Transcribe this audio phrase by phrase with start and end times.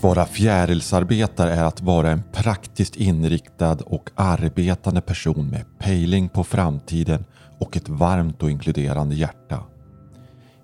[0.00, 6.44] Att vara fjärilsarbetare är att vara en praktiskt inriktad och arbetande person med pejling på
[6.44, 7.24] framtiden
[7.58, 9.62] och ett varmt och inkluderande hjärta.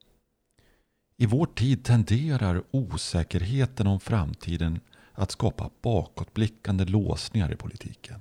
[1.18, 4.80] I vår tid tenderar osäkerheten om framtiden
[5.14, 8.20] att skapa bakåtblickande låsningar i politiken.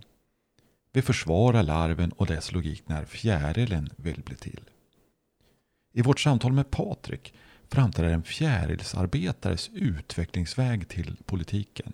[0.92, 4.70] Vi försvarar larven och dess logik när fjärilen vill bli till.
[5.92, 7.34] I vårt samtal med Patrik
[7.68, 11.92] framträder en fjärilsarbetares utvecklingsväg till politiken.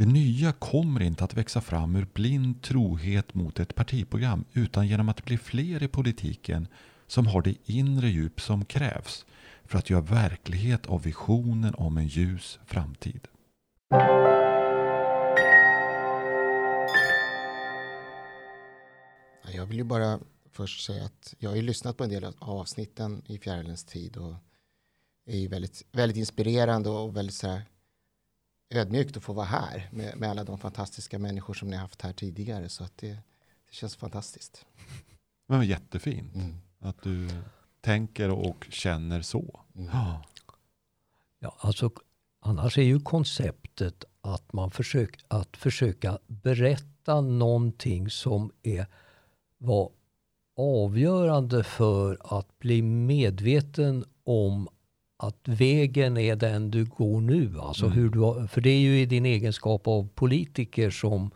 [0.00, 5.08] Det nya kommer inte att växa fram ur blind trohet mot ett partiprogram utan genom
[5.08, 6.68] att bli fler i politiken
[7.06, 9.26] som har det inre djup som krävs
[9.64, 13.28] för att göra verklighet av visionen om en ljus framtid.
[19.54, 20.20] Jag vill ju bara
[20.52, 24.16] först säga att jag har ju lyssnat på en del av avsnitten i Fjärilens tid
[24.16, 24.34] och
[25.26, 27.62] är ju väldigt, väldigt inspirerande och väldigt så här
[28.70, 32.02] ödmjukt att få vara här med, med alla de fantastiska människor som ni har haft
[32.02, 33.08] här tidigare så att det,
[33.68, 34.66] det känns fantastiskt.
[35.46, 36.56] Men jättefint mm.
[36.78, 37.28] att du
[37.80, 39.60] tänker och känner så.
[39.74, 39.90] Mm.
[39.92, 40.24] Ja.
[41.38, 41.90] ja, alltså
[42.40, 48.86] annars är ju konceptet att man försöker att försöka berätta någonting som är
[49.58, 49.90] var
[50.56, 54.68] avgörande för att bli medveten om
[55.22, 57.58] att vägen är den du går nu.
[57.58, 57.98] Alltså mm.
[57.98, 61.30] hur du, för det är ju i din egenskap av politiker som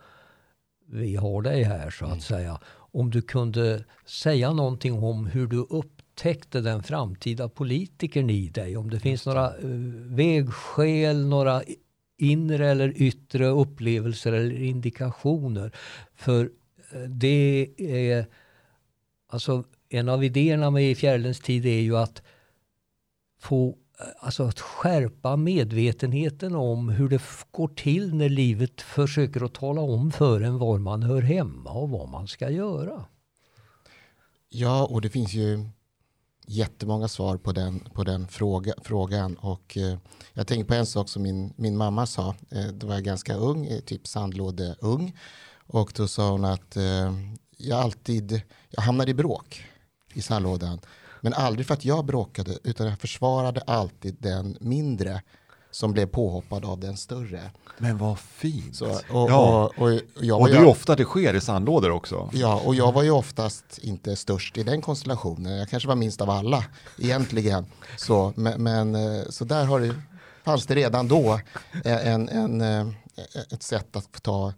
[0.86, 2.20] vi har dig här så att mm.
[2.20, 2.60] säga.
[2.92, 8.76] Om du kunde säga någonting om hur du upptäckte den framtida politikern i dig.
[8.76, 9.70] Om det finns några uh,
[10.14, 11.62] vägskäl, några
[12.18, 15.72] inre eller yttre upplevelser eller indikationer.
[16.14, 18.26] För uh, det är
[19.28, 22.22] alltså en av idéerna med Fjärilens tid är ju att
[23.44, 29.54] få eh, alltså att skärpa medvetenheten om hur det går till när livet försöker att
[29.54, 33.04] tala om för en var man hör hemma och vad man ska göra.
[34.48, 35.68] Ja, och det finns ju
[36.46, 39.36] jättemånga svar på den, på den fråga, frågan.
[39.36, 39.98] Och, eh,
[40.32, 42.34] jag tänker på en sak som min, min mamma sa.
[42.50, 45.16] Eh, då var jag ganska ung, eh, typ sandlådeung.
[45.66, 47.12] Och då sa hon att eh,
[47.56, 49.64] jag alltid jag hamnar i bråk
[50.14, 50.80] i sandlådan.
[51.24, 55.22] Men aldrig för att jag bråkade utan jag försvarade alltid den mindre
[55.70, 57.50] som blev påhoppad av den större.
[57.78, 58.76] Men vad fint.
[58.76, 59.70] Så, och, ja.
[59.76, 59.92] och, och,
[60.30, 62.30] och, och det är ofta det sker i sandlådor också.
[62.32, 65.58] Ja, och jag var ju oftast inte störst i den konstellationen.
[65.58, 66.64] Jag kanske var minst av alla
[66.98, 67.66] egentligen.
[67.96, 69.94] Så, men, men eh, så där har det,
[70.42, 71.40] fanns det redan då
[71.84, 72.94] en, en, en, eh,
[73.50, 74.52] ett sätt att ta,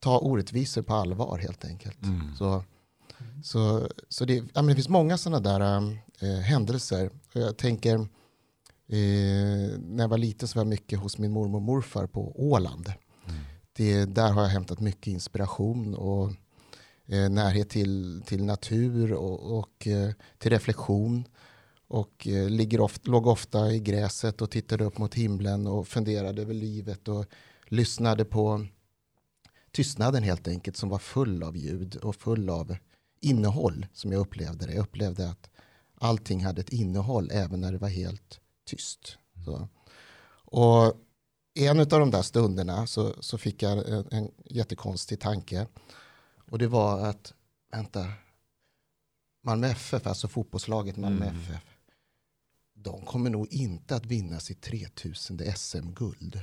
[0.00, 2.02] ta orättvisor på allvar helt enkelt.
[2.02, 2.36] Mm.
[2.38, 2.64] Så,
[3.42, 5.60] så, så det, ja, men det finns många sådana där
[6.20, 7.10] äh, händelser.
[7.32, 11.62] Jag tänker, eh, när jag var liten så var jag mycket hos min mormor och
[11.62, 12.92] morfar på Åland.
[13.26, 13.40] Mm.
[13.72, 16.32] Det, där har jag hämtat mycket inspiration och
[17.06, 21.24] eh, närhet till, till natur och, och eh, till reflektion.
[21.88, 26.42] Och eh, ligger ofta, låg ofta i gräset och tittade upp mot himlen och funderade
[26.42, 27.26] över livet och
[27.66, 28.66] lyssnade på
[29.72, 32.76] tystnaden helt enkelt som var full av ljud och full av
[33.20, 34.72] innehåll som jag upplevde det.
[34.72, 35.50] Jag upplevde att
[35.94, 39.18] allting hade ett innehåll även när det var helt tyst.
[39.44, 39.68] Så.
[40.44, 40.94] Och
[41.54, 45.66] en av de där stunderna så, så fick jag en, en jättekonstig tanke.
[46.50, 47.34] Och det var att,
[47.72, 48.12] vänta,
[49.42, 51.40] Malmö FF, alltså fotbollslaget Malmö mm.
[51.40, 51.62] FF,
[52.74, 56.40] de kommer nog inte att vinna sitt 3000 SM-guld.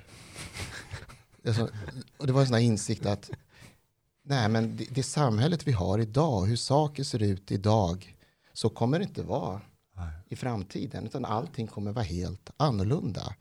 [2.18, 3.32] och det var en sån här insikt att
[4.30, 8.16] Nej, men det, det samhället vi har idag, hur saker ser ut idag,
[8.54, 9.62] så kommer det inte vara
[9.96, 10.12] Nej.
[10.28, 11.06] i framtiden.
[11.06, 13.36] Utan allting kommer vara helt annorlunda.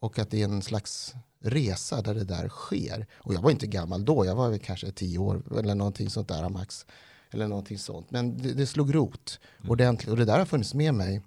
[0.00, 3.06] Och att det är en slags resa där det där sker.
[3.14, 6.28] Och jag var inte gammal då, jag var väl kanske tio år eller någonting sånt
[6.28, 6.86] där max.
[7.30, 8.10] eller någonting sånt.
[8.10, 11.22] Men det, det slog rot ordentligt och det där har funnits med mig.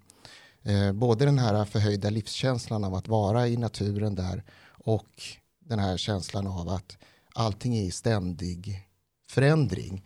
[0.63, 5.23] Eh, både den här förhöjda livskänslan av att vara i naturen där och
[5.59, 6.97] den här känslan av att
[7.33, 8.84] allting är i ständig
[9.35, 10.03] förändring.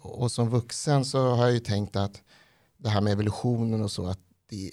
[0.00, 2.22] Och som vuxen så har jag ju tänkt att
[2.78, 4.20] det här med evolutionen och så, att
[4.50, 4.70] det är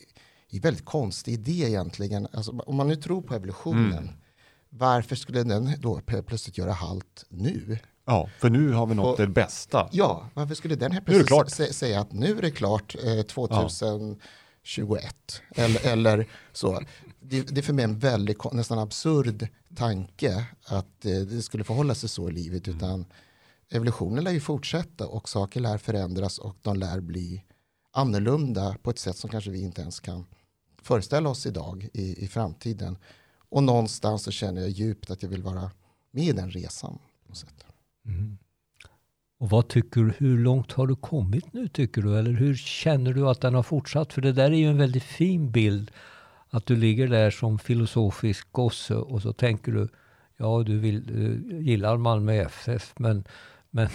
[0.50, 2.28] en väldigt konstig idé egentligen.
[2.34, 4.14] Alltså, om man nu tror på evolutionen, mm.
[4.70, 7.80] varför skulle den då plötsligt göra halt nu?
[8.06, 9.90] Ja, för nu har vi nått och, det bästa.
[9.92, 14.22] Ja, varför skulle den här plötsligt säga att nu är det klart eh, 2021?
[14.76, 15.64] Ja.
[15.64, 16.82] Eller, eller så.
[17.20, 21.96] Det, det, är för mig en väldigt nästan absurd tanke att eh, det skulle förhålla
[21.96, 22.68] sig så i livet.
[22.68, 22.78] Mm.
[22.78, 23.06] Utan
[23.70, 27.44] evolutionen lär ju fortsätta och saker lär förändras och de lär bli
[27.92, 30.26] annorlunda på ett sätt som kanske vi inte ens kan
[30.82, 32.98] föreställa oss idag i, i framtiden.
[33.50, 35.72] Och någonstans så känner jag djupt att jag vill vara
[36.12, 37.00] med i den resan.
[37.24, 37.66] På något sätt.
[38.06, 38.38] Mm.
[39.40, 42.20] Och vad tycker du, hur långt har du kommit nu tycker du?
[42.20, 44.14] Eller hur känner du att den har fortsatt?
[44.14, 45.92] För det där är ju en väldigt fin bild.
[46.50, 49.88] Att du ligger där som filosofisk gosse och så tänker du,
[50.38, 53.24] ja du, vill, du gillar Malmö FF men
[53.72, 53.90] men...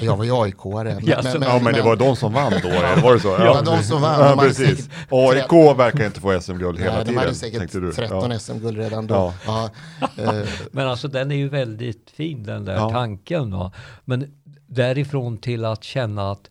[0.00, 1.00] Jag var ju AIK-are.
[1.02, 2.68] Ja, men, ja, men det var de som vann då,
[3.02, 3.28] var det så?
[3.38, 4.20] Ja, ja de som vann.
[4.20, 4.88] Ja, precis.
[5.08, 7.14] AIK verkar inte få SM-guld hela tiden.
[7.14, 8.38] De hade säkert 13 ja.
[8.38, 9.32] SM-guld redan då.
[9.46, 9.70] Ja.
[10.16, 10.42] Eh.
[10.72, 13.50] men alltså den är ju väldigt fin den där tanken.
[13.50, 13.72] Va?
[14.04, 14.34] Men
[14.66, 16.50] därifrån till att känna att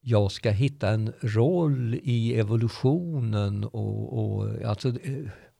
[0.00, 4.94] jag ska hitta en roll i evolutionen och, och alltså, eh,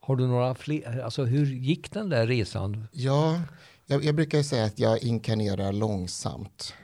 [0.00, 2.86] har du några fler, alltså hur gick den där resan?
[2.92, 3.40] Ja,
[3.90, 6.74] jag, jag brukar säga att jag inkarnerar långsamt.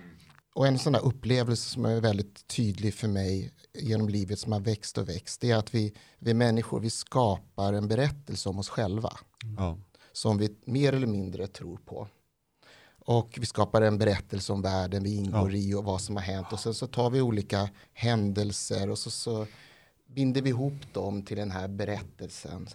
[0.55, 4.61] Och en sån där upplevelse som är väldigt tydlig för mig genom livet som har
[4.61, 8.69] växt och växt, det är att vi, vi människor, vi skapar en berättelse om oss
[8.69, 9.12] själva.
[9.58, 9.82] Mm.
[10.12, 12.08] Som vi mer eller mindre tror på.
[12.99, 15.58] Och vi skapar en berättelse om världen vi ingår ja.
[15.58, 16.53] i och vad som har hänt.
[16.53, 19.47] Och sen så tar vi olika händelser och så, så
[20.06, 22.69] binder vi ihop dem till den här berättelsen.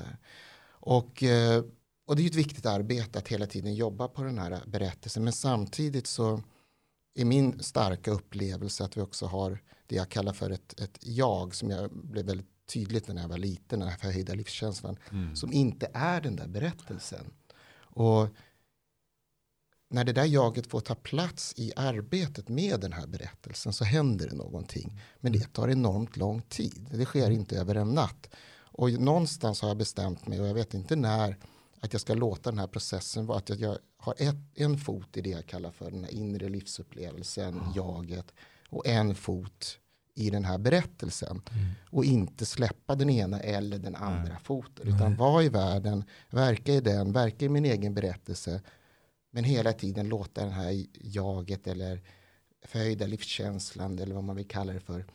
[0.70, 1.64] Och, eh,
[2.06, 5.24] och det är ett viktigt arbete att hela tiden jobba på den här berättelsen.
[5.24, 6.44] Men samtidigt så
[7.16, 11.56] är min starka upplevelse att vi också har det jag kallar för ett, ett jag
[11.56, 15.36] som jag blev väldigt tydligt när jag var liten, den här förhöjda livskänslan, mm.
[15.36, 17.34] som inte är den där berättelsen.
[17.78, 18.28] Och
[19.90, 24.30] när det där jaget får ta plats i arbetet med den här berättelsen så händer
[24.30, 25.00] det någonting.
[25.20, 26.88] Men det tar enormt lång tid.
[26.92, 28.30] Det sker inte över en natt.
[28.74, 31.38] Och någonstans har jag bestämt mig, och jag vet inte när,
[31.82, 35.22] att jag ska låta den här processen vara att jag har ett, en fot i
[35.22, 37.72] det jag kallar för den här inre livsupplevelsen, mm.
[37.76, 38.34] jaget,
[38.70, 39.78] och en fot
[40.16, 41.42] i den här berättelsen.
[41.52, 41.66] Mm.
[41.90, 44.44] Och inte släppa den ena eller den andra mm.
[44.44, 44.88] foten.
[44.88, 48.62] Utan vara i världen, verka i den, verka i min egen berättelse
[49.32, 52.02] men hela tiden låta den här jaget eller
[52.66, 55.06] förhöjda livskänslan eller vad man vill kalla det för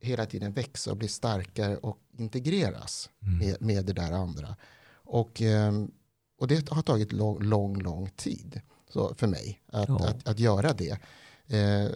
[0.00, 3.38] hela tiden växa och bli starkare och integreras mm.
[3.38, 4.56] med, med det där andra.
[4.92, 5.90] Och, ehm,
[6.38, 10.08] och det har tagit lång, lång, lång tid så för mig att, ja.
[10.08, 10.98] att, att, göra det.
[11.46, 11.90] Eh,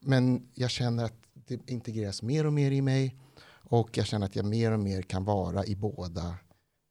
[0.00, 3.16] men jag känner att det integreras mer och mer i mig
[3.48, 6.34] och jag känner att jag mer och mer kan vara i båda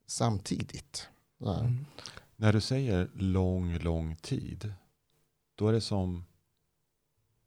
[0.08, 1.08] samtidigt.
[1.46, 1.86] Mm.
[2.36, 4.74] När du säger lång, lång tid,
[5.56, 6.26] då är det som,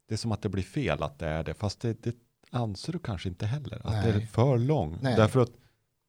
[0.09, 1.55] det är som att det blir fel att det är det.
[1.55, 2.17] Fast det, det
[2.51, 4.13] anser du kanske inte heller, att Nej.
[4.13, 4.99] det är för lång.
[5.03, 5.17] Nej.
[5.17, 5.53] Därför att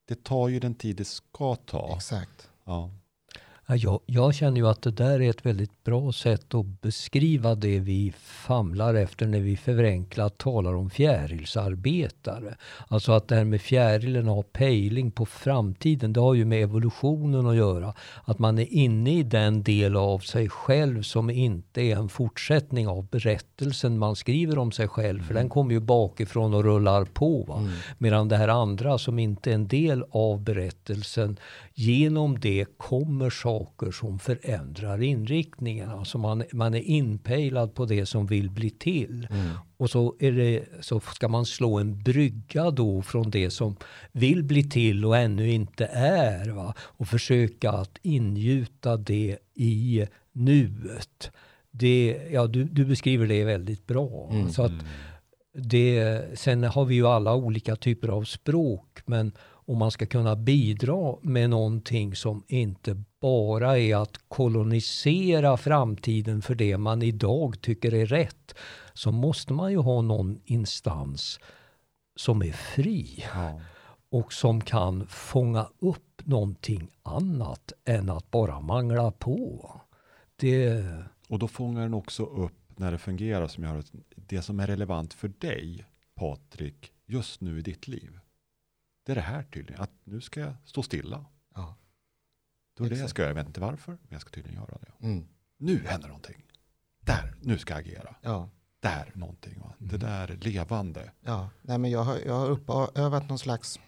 [0.05, 1.96] det tar ju den tid det ska ta.
[1.96, 2.50] Exakt.
[2.63, 2.91] Ja.
[3.75, 7.79] Jag, jag, känner ju att det där är ett väldigt bra sätt att beskriva det
[7.79, 12.55] vi famlar efter när vi förenklat talar om fjärilsarbetare.
[12.88, 17.47] Alltså att det här med fjärilen har pejling på framtiden, det har ju med evolutionen
[17.47, 17.93] att göra.
[18.23, 22.88] Att man är inne i den del av sig själv som inte är en fortsättning
[22.88, 25.21] av berättelsen man skriver om sig själv.
[25.23, 25.49] För den mm.
[25.49, 27.55] kommer ju bakifrån och rullar på.
[27.59, 27.71] Mm.
[27.97, 31.38] Medan det här andra som inte är en del av berättelsen,
[31.73, 35.89] genom det kommer saker saker som förändrar inriktningen.
[35.89, 39.28] Alltså man, man är inpejlad på det som vill bli till.
[39.32, 39.50] Mm.
[39.78, 43.75] Och så, är det, så ska man slå en brygga då från det som
[44.12, 46.50] vill bli till och ännu inte är.
[46.50, 46.74] Va?
[46.80, 51.32] Och försöka att ingjuta det i nuet.
[51.72, 54.30] Det, ja, du, du beskriver det väldigt bra.
[54.32, 54.50] Mm.
[54.50, 54.74] Så att
[55.54, 59.00] det, sen har vi ju alla olika typer av språk.
[59.06, 59.32] Men
[59.70, 66.55] om man ska kunna bidra med någonting som inte bara är att kolonisera framtiden för
[66.55, 68.55] det man idag tycker är rätt,
[68.93, 71.39] så måste man ju ha någon instans
[72.15, 73.25] som är fri.
[73.33, 73.61] Ja.
[74.11, 79.71] Och som kan fånga upp någonting annat än att bara mangla på.
[80.35, 80.85] Det...
[81.27, 84.67] Och då fångar den också upp när det fungerar som gör att det som är
[84.67, 85.85] relevant för dig,
[86.15, 88.19] Patrik, just nu i ditt liv.
[89.05, 91.25] Det är det här tydligen, att nu ska jag stå stilla.
[91.55, 91.75] Ja.
[92.79, 94.77] Då är det jag ska göra, jag vet inte varför, men jag ska tydligen göra
[94.81, 95.05] det.
[95.05, 95.27] Mm.
[95.57, 96.45] Nu händer någonting.
[97.00, 98.15] Där, nu ska jag agera.
[98.21, 98.50] Ja.
[98.79, 99.59] Där någonting.
[99.59, 99.74] Va?
[99.77, 101.12] Det där levande.
[101.21, 101.50] Ja.
[101.62, 103.79] Nej, men jag har, jag har uppövat någon slags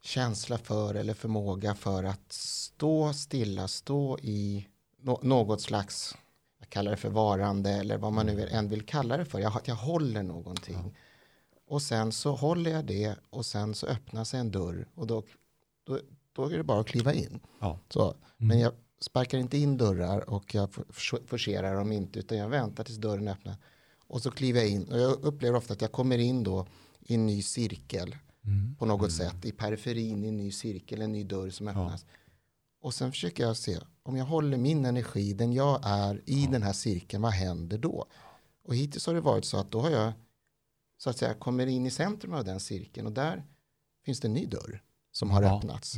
[0.00, 4.68] känsla för eller förmåga för att stå stilla, stå i
[5.02, 6.16] nå- något slags,
[6.58, 9.38] jag kallar det för varande eller vad man nu än vill kalla det för.
[9.38, 10.96] Jag, jag håller någonting.
[11.66, 15.22] Och sen så håller jag det och sen så öppnar sig en dörr och då,
[15.84, 16.00] då,
[16.34, 17.40] då är det bara att kliva in.
[17.60, 17.78] Ja.
[17.88, 18.16] Så.
[18.36, 22.84] Men jag sparkar inte in dörrar och jag for- forcerar dem inte utan jag väntar
[22.84, 23.56] tills dörren öppnar.
[24.06, 26.66] Och så kliver jag in och jag upplever ofta att jag kommer in då
[27.00, 28.16] i en ny cirkel
[28.78, 29.44] på något sätt.
[29.44, 32.06] I periferin i en ny cirkel, en ny dörr som öppnas.
[32.80, 36.62] Och sen försöker jag se om jag håller min energi, den jag är i den
[36.62, 38.06] här cirkeln, vad händer då?
[38.64, 40.12] Och hittills har det varit så att då har jag
[40.98, 43.44] så att säga kommer in i centrum av den cirkeln och där
[44.04, 44.82] finns det en ny dörr
[45.18, 45.56] som har Ja.
[45.58, 45.94] öppnats.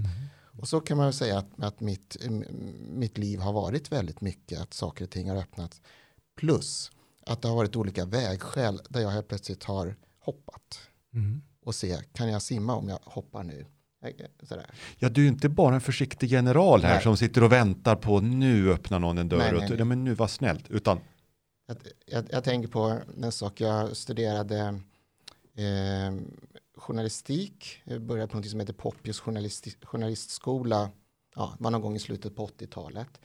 [0.60, 2.16] Och så kan man säga att, att mitt,
[2.90, 5.80] mitt liv har varit väldigt mycket att saker och ting har öppnats.
[6.36, 6.90] Plus
[7.26, 10.78] att det har varit olika vägskäl där jag helt plötsligt har hoppat
[11.14, 11.42] Mm.
[11.64, 13.66] och se, kan jag simma om jag hoppar nu?
[14.42, 14.70] Sådär.
[14.98, 17.02] Ja, du är inte bara en försiktig general här Nej.
[17.02, 19.38] som sitter och väntar på nu öppnar någon en dörr.
[19.38, 19.84] Nej, och nej, nej.
[19.84, 20.70] men nu var snällt.
[20.70, 21.00] Utan,
[21.66, 24.58] Jag, jag, jag tänker på en sak, jag studerade
[25.54, 26.14] eh,
[26.76, 30.90] journalistik, jag började på något som heter Poppius journalisti- journalistskola,
[31.36, 33.20] ja, var någon gång i slutet på 80-talet,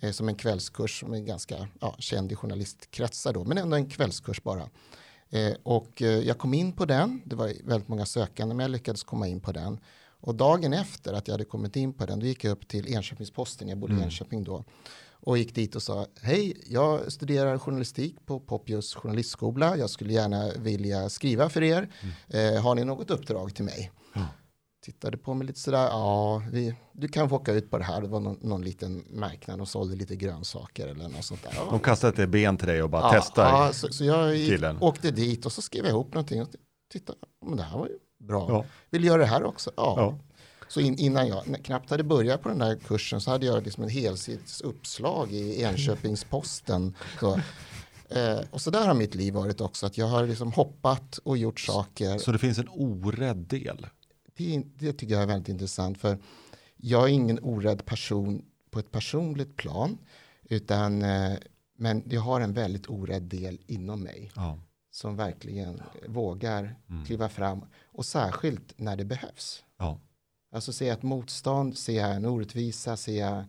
[0.00, 3.90] eh, som en kvällskurs som är ganska ja, känd i journalistkretsar då, men ändå en
[3.90, 4.68] kvällskurs bara.
[5.30, 8.70] Eh, och eh, jag kom in på den, det var väldigt många sökande, men jag
[8.70, 9.80] lyckades komma in på den.
[10.20, 12.94] Och dagen efter att jag hade kommit in på den, då gick jag upp till
[12.94, 14.64] Enköpingsposten, jag bodde i Enköping då,
[15.20, 19.76] och gick dit och sa hej, jag studerar journalistik på Poppius journalistskola.
[19.76, 21.88] Jag skulle gärna vilja skriva för er.
[22.28, 23.90] Eh, har ni något uppdrag till mig?
[24.84, 28.00] Tittade på mig lite sådär, ja, vi, du kan få åka ut på det här.
[28.00, 31.52] Det var någon, någon liten marknad och sålde lite grönsaker eller något sånt där.
[31.56, 33.50] Ja, de kastade ett ben till dig och bara ja, testar.
[33.50, 36.42] Ja, så, så jag gick, åkte dit och så skrev jag ihop någonting.
[36.42, 36.48] Och
[36.92, 37.14] titta,
[37.46, 38.46] men det här var ju bra.
[38.48, 38.64] Ja.
[38.90, 39.70] Vill du göra det här också?
[39.76, 39.94] Ja.
[39.96, 40.18] Ja.
[40.68, 43.82] Så in, innan jag knappt hade börjat på den där kursen så hade jag liksom
[43.82, 46.94] en helsids uppslag i Enköpingsposten.
[47.20, 47.34] Så,
[48.08, 51.36] eh, och så där har mitt liv varit också, att jag har liksom hoppat och
[51.38, 52.18] gjort saker.
[52.18, 53.86] Så det finns en orädd del.
[54.36, 56.18] Det, det tycker jag är väldigt intressant, för
[56.76, 59.98] jag är ingen orädd person på ett personligt plan,
[60.48, 61.32] utan, eh,
[61.78, 64.58] men jag har en väldigt orädd del inom mig Ja.
[64.90, 66.74] som verkligen vågar
[67.06, 69.64] kliva fram och särskilt när det behövs.
[69.78, 69.98] Ja.
[70.56, 73.44] Alltså ser jag ett motstånd, ser jag en orättvisa, ser jag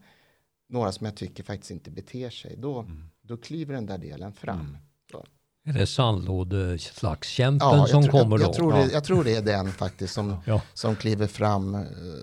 [0.70, 2.86] några som jag tycker faktiskt inte beter sig, då,
[3.22, 4.78] då kliver den där delen fram.
[5.12, 5.26] Så.
[5.66, 8.46] Är det sandlådeslagskämpen Ja, som tror, kommer jag, då?
[8.48, 10.62] jag, tror det, jag tror det är den faktiskt som, Ja.
[10.74, 11.82] som kliver fram eh,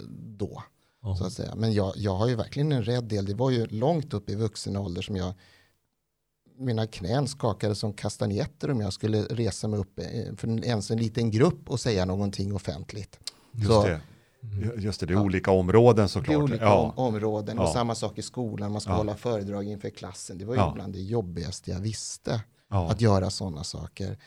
[0.08, 0.62] då.
[1.02, 1.16] Ja.
[1.16, 1.54] Så att säga.
[1.54, 3.26] Men jag, jag har ju verkligen en rädd del.
[3.26, 5.32] Det var ju långt upp i vuxen ålder som jag
[6.58, 10.90] mina knän skakade som kastanjetter om jag skulle resa mig upp eh, för en- ens
[10.90, 13.18] en liten grupp och säga någonting offentligt.
[13.52, 14.00] Just Så- det.
[14.76, 16.36] Just det, det är olika områden Det är såklart.
[16.36, 16.92] olika ja.
[16.96, 17.72] om, områden och Ja.
[17.72, 18.72] samma sak i skolan.
[18.72, 18.96] Man ska Ja.
[18.96, 20.38] hålla föredrag inför klassen.
[20.38, 20.72] Det var ju Ja.
[20.74, 22.42] bland det jobbigaste jag visste.
[22.70, 22.90] Ja.
[22.90, 24.18] Att göra sådana saker.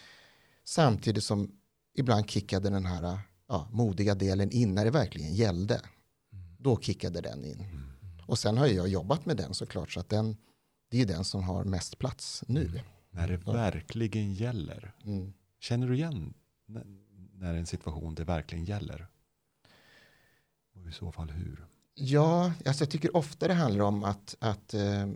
[0.64, 1.52] Samtidigt som
[1.98, 3.20] ibland kickade den här
[3.50, 5.82] ja, modiga delen in när det verkligen gällde.
[6.60, 7.64] Då kickade den in.
[8.26, 9.92] Och sen har jag jobbat med den såklart.
[9.92, 10.38] Så att den,
[10.92, 12.82] det är den som har mest plats nu.
[13.12, 14.94] När det verkligen gäller.
[15.06, 15.34] Mm.
[15.60, 16.34] Känner du igen
[17.34, 19.08] när en situation det verkligen gäller?
[20.84, 21.66] Och i så fall hur?
[21.94, 25.08] Ja, alltså jag tycker ofta det handlar om att, att eh,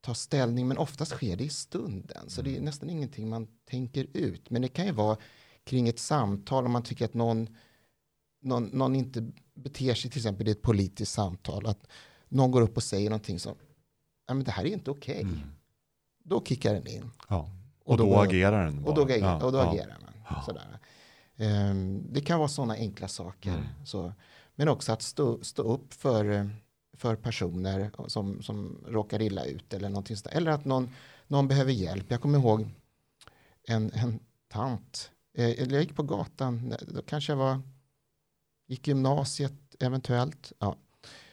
[0.00, 2.30] ta ställning, men oftast sker det i stunden.
[2.30, 4.50] Så det är nästan ingenting man tänker ut.
[4.50, 5.16] Men det kan ju vara
[5.64, 7.56] kring ett samtal om man tycker att någon,
[8.42, 11.86] någon, någon inte beter sig, till exempel i ett politiskt samtal, att
[12.28, 13.54] någon går upp och säger någonting som,
[14.26, 15.26] ja men det här är inte okej.
[16.24, 17.10] Då kickar den in.
[17.28, 17.50] Ja.
[17.84, 19.14] Och, då, går- agerar den Och då, bara.
[19.14, 19.70] agerar, Ja, och då ja.
[19.70, 20.44] agerar man.
[20.44, 20.78] Sådär.
[21.36, 23.50] Ehm, det kan vara sådana enkla saker.
[23.50, 23.64] Mm.
[23.84, 24.12] Så,
[24.54, 26.50] men också att stå, stå upp för,
[26.92, 29.74] för personer som, som råkar illa ut.
[29.74, 30.36] Eller, någonting sådär.
[30.36, 30.90] eller att någon,
[31.26, 32.06] någon behöver hjälp.
[32.08, 32.68] Jag kommer ihåg
[33.68, 35.10] en, en tant.
[35.34, 36.74] Eh, eller jag gick på gatan.
[36.88, 37.60] Då kanske jag var,
[38.66, 40.52] gick gymnasiet eventuellt.
[40.58, 40.76] Ja.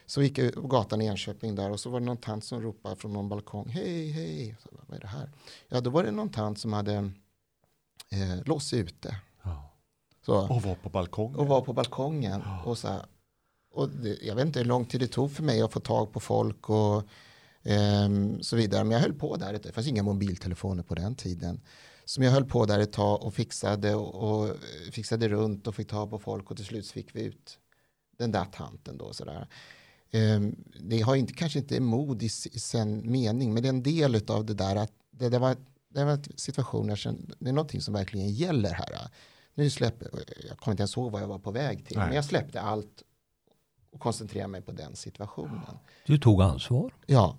[0.06, 2.62] Så gick jag på gatan i Enköping där och så var det någon tant som
[2.62, 3.68] ropade från någon balkong.
[3.68, 4.56] Hej, hej.
[4.60, 5.30] Så, vad är det här?
[5.68, 6.94] Ja, då var det någon tant som hade
[8.10, 9.16] eh, låst sig ute.
[10.28, 10.46] Ja.
[10.48, 11.36] Så, Och var på balkongen.
[11.36, 12.42] och var på balkongen.
[12.64, 13.02] Och så här,
[13.74, 16.12] och det, jag vet inte hur lång tid det tog för mig att få tag
[16.12, 17.02] på folk och
[17.68, 18.84] Ehm, så vidare.
[18.84, 21.60] Men jag höll på där, det fanns inga mobiltelefoner på den tiden.
[22.04, 24.56] Som jag höll på där ett tag och fixade och, och
[24.92, 27.58] fixade runt och fick ta på folk och till slut fick vi ut
[28.18, 29.48] den där tanten då sådär.
[30.10, 33.82] Ehm, det har inte, kanske inte mod i, i sen mening, men det är en
[33.82, 35.56] del av det där att det, det var
[35.90, 39.10] det var en situation jag kände, det är någonting som verkligen gäller här.
[39.58, 40.10] Nu släpper,
[40.48, 42.06] jag kommer inte ens ihåg vad jag var på väg till, Nej.
[42.06, 43.02] men jag släppte allt
[43.92, 45.60] och koncentrerade mig på den situationen.
[46.06, 46.92] Du tog ansvar?
[47.06, 47.36] Ja.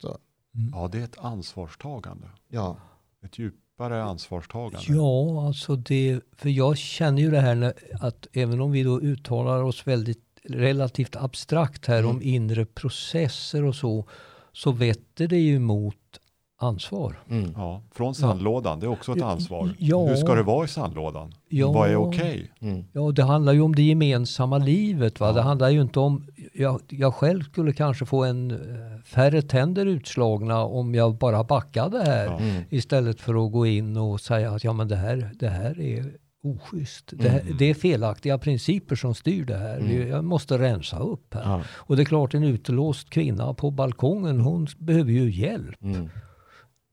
[0.00, 0.18] Så.
[0.54, 0.70] Mm.
[0.74, 2.28] Ja, det är ett ansvarstagande.
[2.48, 2.76] Ja.
[3.22, 4.86] Ett djupare ansvarstagande.
[4.88, 9.00] Ja, alltså det, för jag känner ju det här när, att även om vi då
[9.00, 12.10] uttalar oss väldigt relativt abstrakt här mm.
[12.10, 14.08] om inre processer och så,
[14.52, 16.19] så vetter det ju mot
[16.62, 17.18] ansvar.
[17.30, 17.52] Mm.
[17.56, 19.74] Ja, från sandlådan, det är också ett ansvar.
[19.78, 21.34] Ja, Hur ska det vara i sandlådan?
[21.48, 22.50] Ja, Vad är okej?
[22.58, 22.70] Okay?
[22.70, 22.84] Mm.
[22.92, 25.20] Ja, det handlar ju om det gemensamma livet.
[25.20, 25.26] Va?
[25.26, 25.32] Ja.
[25.32, 28.56] Det handlar ju inte om, jag, jag själv skulle kanske få en eh,
[29.04, 32.26] färre tänder utslagna om jag bara backade här.
[32.26, 32.38] Ja.
[32.38, 32.62] Mm.
[32.70, 36.12] Istället för att gå in och säga att ja, men det, här, det här är
[36.42, 37.04] oschysst.
[37.12, 37.56] Det, här, mm.
[37.58, 39.78] det, är felaktiga principer som styr det här.
[39.78, 40.08] Mm.
[40.08, 41.42] Jag måste rensa upp här.
[41.42, 41.62] Ja.
[41.70, 45.82] Och det är klart en utelåst kvinna på balkongen, hon behöver ju hjälp.
[45.82, 46.08] Mm.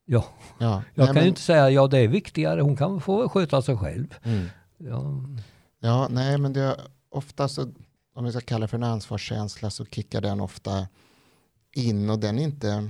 [0.10, 0.26] Ja,
[0.58, 0.84] ja.
[0.94, 1.24] jag nej, kan men...
[1.24, 4.14] ju inte säga ja det är viktigare, hon kan få sköta sig själv.
[4.24, 4.46] Mm.
[4.78, 5.24] Ja.
[5.80, 6.76] ja, nej men det är
[7.10, 7.72] ofta så,
[8.16, 10.88] om vi ska kalla det för en ansvarskänsla så kickar den ofta
[11.76, 12.90] in och den är inte,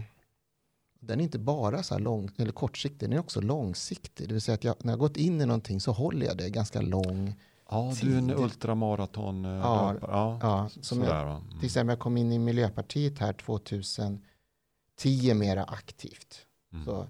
[1.00, 4.28] den är inte bara så här lång, eller kortsiktig, den är också långsiktig.
[4.28, 6.50] Det vill säga att jag, när jag gått in i någonting så håller jag det
[6.50, 7.36] ganska lång
[7.70, 8.10] Ja, tid.
[8.10, 11.50] du är en ultramaraton eh, ja, ja, ja, som jag, mm.
[11.50, 16.47] Till exempel jag kom in i Miljöpartiet här 2010 mera aktivt.
[16.78, 16.86] Mm.
[16.86, 17.08] Så,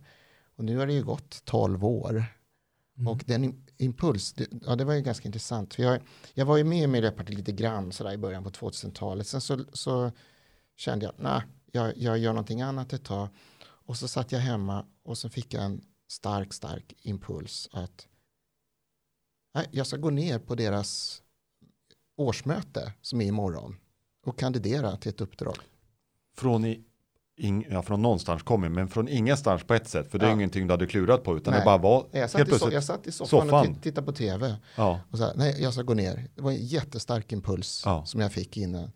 [0.55, 2.25] och nu har det ju gått 12 år.
[2.97, 3.07] Mm.
[3.07, 5.73] Och den impuls, det, ja det var ju ganska intressant.
[5.73, 6.01] För jag,
[6.33, 9.27] jag var ju med i Miljöpartiet lite grann sådär i början på 2000-talet.
[9.27, 10.11] Sen så, så
[10.75, 13.27] kände jag, nej, jag, jag gör någonting annat ett tag.
[13.59, 18.07] Och så satt jag hemma och så fick jag en stark, stark impuls att
[19.53, 21.21] nej, jag ska gå ner på deras
[22.15, 23.77] årsmöte som är imorgon
[24.25, 25.57] och kandidera till ett uppdrag.
[26.37, 26.83] Från i
[27.37, 30.11] ing, ja, från någonstans kommer, men från ingenstans på ett sätt.
[30.11, 30.35] För det är ja.
[30.35, 31.61] ingenting du hade klurat på, utan nej.
[31.61, 33.75] det bara var jag satt, helt plötsligt, jag satt i soffan, soffan.
[33.75, 34.55] och tittade på tv.
[34.75, 34.99] Ja.
[35.11, 36.27] Och så nej, jag ska gå ner.
[36.35, 38.05] Det var en jättestark impuls ja.
[38.05, 38.91] som jag fick innan.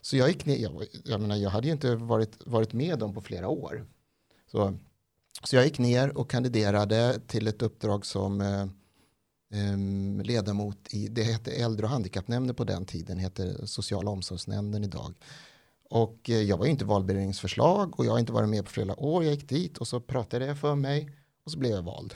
[0.00, 3.14] Så jag gick ner, jag, jag, menar, jag hade ju inte varit, varit med dem
[3.14, 3.86] på flera år.
[4.50, 4.78] Så,
[5.42, 8.60] så jag gick ner och kandiderade till ett uppdrag som eh,
[9.60, 15.14] eh, ledamot i, det hette äldre och handikappnämnden på den tiden, heter sociala omsorgsnämnden idag.
[15.90, 19.24] Och eh, jag var inte valberedningsförslag och jag har inte varit med på flera år.
[19.24, 21.10] Jag gick dit och så pratade jag för mig
[21.44, 22.14] och så blev jag vald.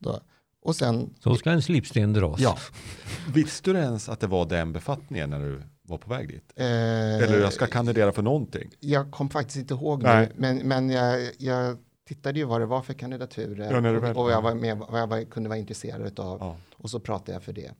[0.00, 0.20] Då.
[0.62, 2.40] Och sen, så ska en slipsten dras.
[2.40, 2.58] Ja.
[3.34, 6.52] Visste du ens att det var den befattningen när du var på väg dit?
[6.56, 8.70] Eh, Eller jag ska kandidera för någonting?
[8.80, 12.82] Jag kom faktiskt inte ihåg nu, men, men jag, jag tittade ju vad det var
[12.82, 16.38] för kandidaturer ja, och, och jag, var med, vad jag var, kunde vara intresserad av.
[16.40, 16.56] Ja.
[16.76, 17.70] Och så pratade jag för det.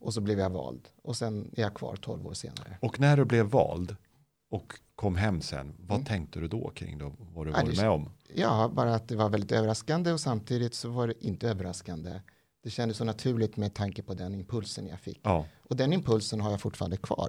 [0.00, 0.88] Och så blev jag vald.
[1.02, 2.78] Och sen är jag kvar tolv år senare.
[2.80, 3.96] Och när du blev vald
[4.50, 6.06] och kom hem sen, vad mm.
[6.06, 8.10] tänkte du då kring då, vad du varit med om?
[8.34, 12.20] Ja, bara att det var väldigt överraskande och samtidigt så var det inte överraskande.
[12.62, 15.20] Det kändes så naturligt med tanke på den impulsen jag fick.
[15.22, 15.46] Ja.
[15.62, 17.28] Och den impulsen har jag fortfarande kvar.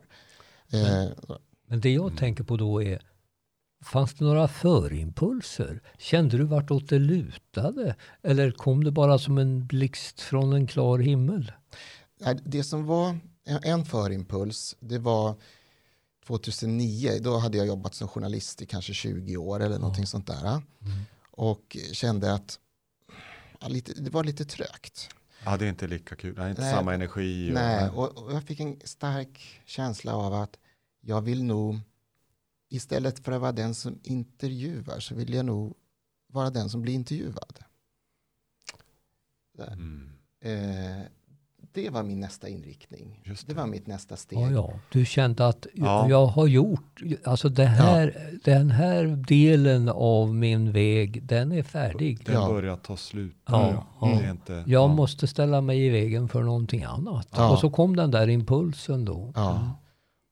[0.71, 1.11] Men, eh,
[1.67, 2.17] men det jag mm.
[2.17, 3.01] tänker på då är,
[3.83, 5.81] fanns det några förimpulser?
[5.97, 7.95] Kände du vartåt det lutade?
[8.21, 11.51] Eller kom det bara som en blixt från en klar himmel?
[12.43, 15.35] Det som var en förimpuls, det var
[16.27, 19.81] 2009, då hade jag jobbat som journalist i kanske 20 år eller mm.
[19.81, 20.47] någonting sånt där.
[20.47, 20.63] Mm.
[21.31, 22.59] Och kände att
[23.59, 25.09] ja, lite, det var lite trögt.
[25.45, 27.49] Ja, det är inte lika kul, det är inte nej, samma energi.
[27.49, 30.57] Och, nej, och, och, jag fick en stark känsla av att
[31.01, 31.79] jag vill nog,
[32.69, 35.77] istället för att vara den som intervjuar, så vill jag nog
[36.27, 37.59] vara den som blir intervjuad.
[39.59, 40.09] Mm.
[40.39, 41.05] Eh,
[41.73, 43.21] det var min nästa inriktning.
[43.25, 43.47] Det.
[43.47, 43.53] det.
[43.53, 44.39] var mitt nästa steg.
[44.39, 44.73] Ja, ja.
[44.91, 46.09] Du kände att ja.
[46.09, 48.37] jag har gjort, alltså det här, ja.
[48.43, 52.25] den här delen av min väg, den är färdig.
[52.25, 53.37] Den börjar ta slut.
[53.45, 54.29] Ja, ja.
[54.29, 57.39] Inte, jag måste ställa mig i vägen för någonting annat.
[57.51, 59.31] Och så kom den där impulsen då.
[59.35, 59.77] Ja.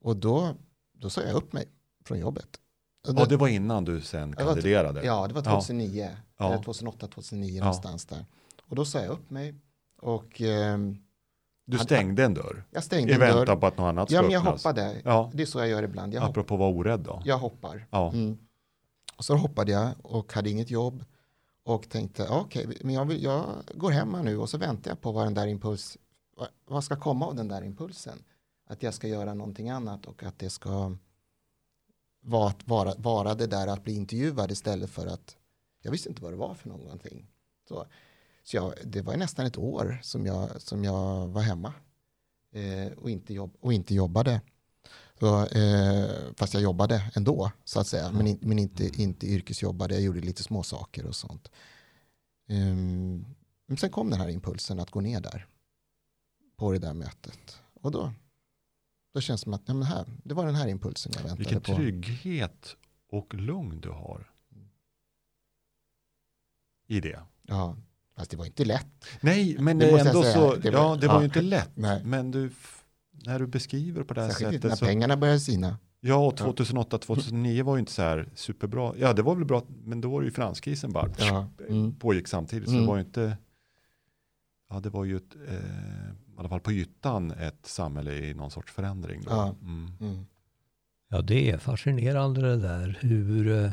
[0.02, 0.49] Och då,
[0.97, 1.65] då sa jag upp mig
[2.06, 2.47] från jobbet.
[3.08, 5.06] Och det, och det var innan du sen kandiderade?
[5.06, 6.10] Ja, det var 2009.
[6.38, 6.62] Ja.
[6.63, 8.25] 2008, 2009 någonstans där.
[8.69, 9.56] Och då sa jag upp mig.
[10.02, 10.78] Och eh,
[11.69, 12.63] du stängde en dörr?
[12.71, 13.55] Jag stängde I en väntan dörr.
[13.55, 15.01] på att något annat ska Ja, men jag hoppade.
[15.03, 15.32] Ja.
[15.34, 16.13] Det är så jag gör ibland.
[16.13, 17.21] Jag Apropå att vara orädd då?
[17.25, 17.88] Jag hoppar.
[17.91, 18.12] Ja.
[18.12, 18.38] Mm.
[19.17, 21.03] Och så hoppade jag och hade inget jobb.
[21.63, 25.01] Och tänkte, okej, okay, men jag, vill, jag går hem nu och så väntar jag
[25.01, 25.97] på vad den där impuls,
[26.65, 28.23] vad ska komma av den där impulsen?
[28.67, 30.95] Att jag ska göra någonting annat och att det ska,
[32.21, 35.38] var att vara, vara det där att bli intervjuad istället för att
[35.82, 37.27] jag visste inte vad det var för någonting.
[37.67, 37.86] Så,
[38.49, 41.73] så jag, det var nästan ett år som jag, som jag var hemma
[42.51, 44.41] eh, och, inte jobb, och inte jobbade.
[45.19, 49.93] Så, eh, fast jag jobbade ändå så att säga, men, in, men inte, inte yrkesjobbade.
[49.93, 51.51] Jag gjorde lite små saker och sånt.
[52.47, 53.25] Um,
[53.65, 55.47] men sen kom den här impulsen att gå ner där
[56.57, 57.62] på det där mötet.
[57.73, 58.13] Och då,
[59.13, 61.39] då känns det som att ja, men här, det var den här impulsen jag väntade
[61.39, 61.75] Vilken på.
[61.75, 62.75] Vilken trygghet
[63.09, 64.31] och lugn du har.
[66.88, 67.19] I det.
[67.41, 67.75] Ja,
[68.19, 69.05] fast det var inte lätt.
[69.21, 71.71] Nej, men det ändå så, det var, ja, det var ja, ju inte lätt.
[71.75, 72.01] Nej.
[72.05, 72.51] Men du,
[73.12, 74.69] när du beskriver på det här Särskilt sättet.
[74.69, 75.77] när så, pengarna började sina.
[76.01, 78.93] Ja, och 2008-2009 var ju inte så här superbra.
[78.97, 81.47] Ja, det var väl bra, men då var det ju finanskrisen bara Ja.
[81.69, 81.95] Mm.
[81.95, 82.69] pågick samtidigt.
[82.69, 82.84] Så Mm.
[82.84, 83.38] det var ju inte,
[84.69, 88.51] ja det var ju ett, eh, i alla fall på ytan ett samhälle i någon
[88.51, 89.21] sorts förändring.
[89.21, 89.29] Då.
[89.32, 89.55] Ja.
[89.62, 89.91] Mm.
[90.01, 90.25] Mm.
[91.10, 93.71] Ja, det är fascinerande det där hur eh,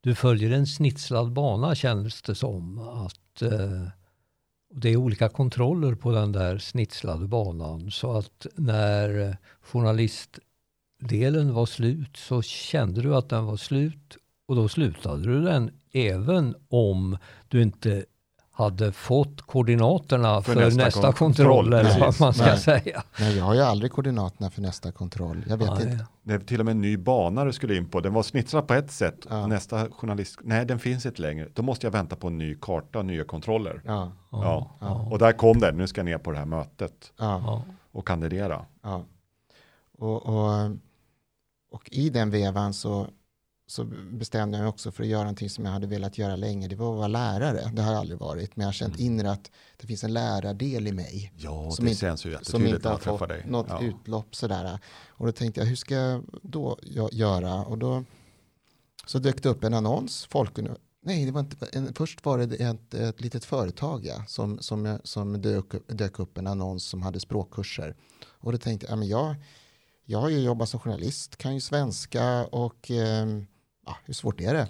[0.00, 2.78] du följer en snitslad bana känns det som.
[2.78, 3.88] Att eh,
[4.74, 7.90] det är olika kontroller på den där snitslade banan.
[7.90, 14.16] Så att när journalistdelen var slut så kände du att den var slut
[14.46, 17.18] och då slutade du den även om
[17.48, 18.04] du inte
[18.56, 22.58] hade fått koordinaterna För för, nästa nästa, kon- kontroll, kontroll, eller vad man ska Nej.
[22.58, 23.02] säga.
[23.20, 25.44] Nej, jag har ju aldrig koordinaterna för nästa kontroll.
[25.48, 25.82] Jag vet Nej.
[25.92, 26.06] inte.
[26.22, 28.00] Det är till och med en ny bana du skulle in på.
[28.00, 29.26] Den var snitslad på ett sätt.
[29.30, 29.46] Ja.
[29.46, 31.48] Nästa journalist, nej den finns inte längre.
[31.54, 33.82] Då måste jag vänta på en ny karta, nya kontroller.
[33.84, 34.70] Ja, Ja.
[34.80, 35.08] ja.
[35.10, 37.12] Och där kom den, nu ska jag ner på det här mötet
[37.92, 38.64] och kandidera.
[38.82, 39.04] ja.
[39.98, 40.70] Och, och,
[41.70, 43.06] och i den vevan så,
[43.66, 46.68] så bestämde jag mig också för att göra någonting som jag hade velat göra länge.
[46.68, 47.70] Det var att vara lärare.
[47.74, 48.56] Det har jag aldrig varit.
[48.56, 49.06] Men jag har känt Mm.
[49.12, 51.32] inre att det finns en lärardel i mig.
[51.36, 53.44] Ja, Som det inte- känns ju jättetydligt inte har fått dig.
[53.48, 53.82] något ja.
[53.82, 54.78] utlopp sådär.
[55.08, 57.64] Och då tänkte jag, hur ska jag då gö- göra?
[57.64, 58.04] Och då
[59.06, 60.26] så dök det upp en annons.
[60.30, 60.58] Folk,
[61.02, 64.98] nej, det var inte, en, först var det ett, ett litet företag ja, som, som,
[65.04, 67.96] som dök, dök upp en annons som hade språkkurser.
[68.26, 69.34] Och då tänkte jag, ja, men jag,
[70.04, 73.46] jag har ju jobbat som journalist, kan ju svenska och ehm,
[73.86, 74.68] ja, hur svårt är det?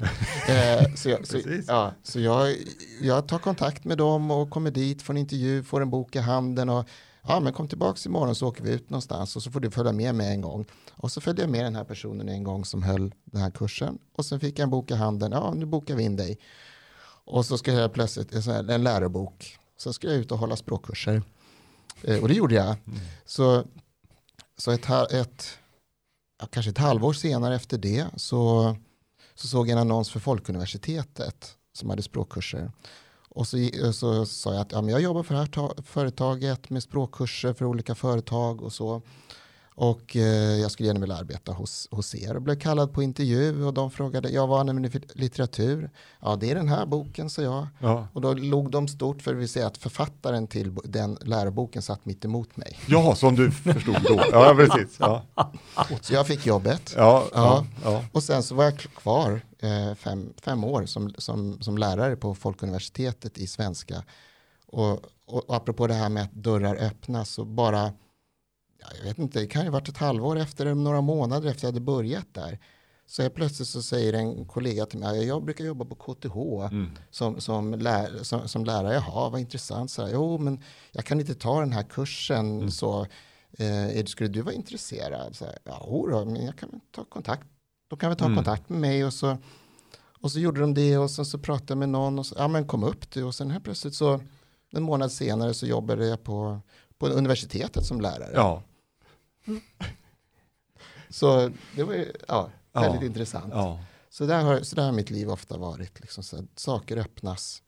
[0.83, 2.57] eh, så jag, så, ja, så jag,
[3.01, 6.19] jag tar kontakt med dem och kommer dit, får en intervju, får en bok i
[6.19, 6.89] handen och
[7.23, 9.93] ja, men kom tillbaka imorgon så åker vi ut någonstans och så får du följa
[9.93, 10.65] med mig en gång.
[10.93, 13.99] Och så följde jag med den här personen en gång som höll den här kursen
[14.13, 16.39] och sen fick jag en bok i handen, ja nu bokar vi in dig.
[17.27, 21.23] Och så ska jag plötsligt, en, lärobok, så ska jag ut och hålla språkkurser.
[22.03, 22.77] Eh, och det gjorde jag.
[23.25, 23.65] Så,
[24.57, 25.59] så ett, ett,
[26.51, 28.77] kanske ett halvår senare efter det så,
[29.35, 32.73] så såg jag en annons för Folkuniversitetet som hade språkkurser.
[33.29, 36.71] Och så, eh, så sa jag att ja, men jag jobbar för det här företaget
[36.71, 39.03] med språkkurser för olika företag och så.
[39.77, 40.23] Och eh,
[40.61, 42.37] jag skulle gärna vilja arbeta hos, hos er.
[42.37, 45.91] Och blev kallad på intervju och de frågade, ja vad använder för litteratur?
[46.21, 47.67] Ja det är den här boken, sa jag.
[47.79, 48.09] Ja.
[48.13, 52.25] Och då log de stort för vill säga att författaren till den läroboken satt mitt
[52.25, 52.79] emot mig.
[52.89, 54.23] ja, som du förstod då.
[54.33, 54.97] Ja, precis.
[55.01, 55.23] Ja,
[56.01, 56.95] Så jag fick jobbet.
[56.97, 57.67] ja, Ja.
[57.85, 58.05] ja.
[58.13, 62.35] Och sen så var jag kvar eh, fem, fem år som, som, som lärare på
[62.35, 64.03] Folkuniversitetet i svenska.
[64.67, 65.01] Och, och,
[65.49, 67.93] och apropå det här med att dörrar öppnas så bara,
[68.99, 71.81] jag vet inte, det kan ju varit ett halvår efter, några månader efter jag hade
[71.81, 72.59] börjat där.
[73.07, 76.37] Så jag plötsligt så säger en kollega till mig, jag brukar jobba på KTH
[76.73, 76.91] Mm.
[77.11, 78.95] som, som, lär, som, som lärare.
[78.95, 79.91] Jaha, vad intressant.
[79.91, 80.61] Så här, jo, men
[80.93, 82.57] jag kan inte ta den här kursen.
[82.59, 82.71] Mm.
[82.71, 83.07] Så,
[83.59, 85.37] eh, skulle du vara intresserad?
[85.37, 87.47] Så här, ja, då, men jag kan ta kontakt.
[87.89, 88.37] De kan väl ta Mm.
[88.37, 89.05] kontakt med mig.
[89.05, 89.37] Och så,
[90.21, 92.19] och så gjorde de det och sen så pratade jag med någon.
[92.19, 93.23] Och så, ja, men kom upp du.
[93.25, 94.21] Och sen helt plötsligt så
[94.71, 96.61] en månad senare så jobbade jag på,
[96.99, 98.31] på universitetet som lärare.
[98.35, 98.63] ja.
[101.09, 102.81] Så det var ju ja, Ja.
[102.81, 103.53] väldigt intressant.
[103.53, 103.81] ja.
[104.11, 106.01] Så där, har, så där har mitt liv ofta varit.
[106.01, 107.63] Liksom, så saker öppnas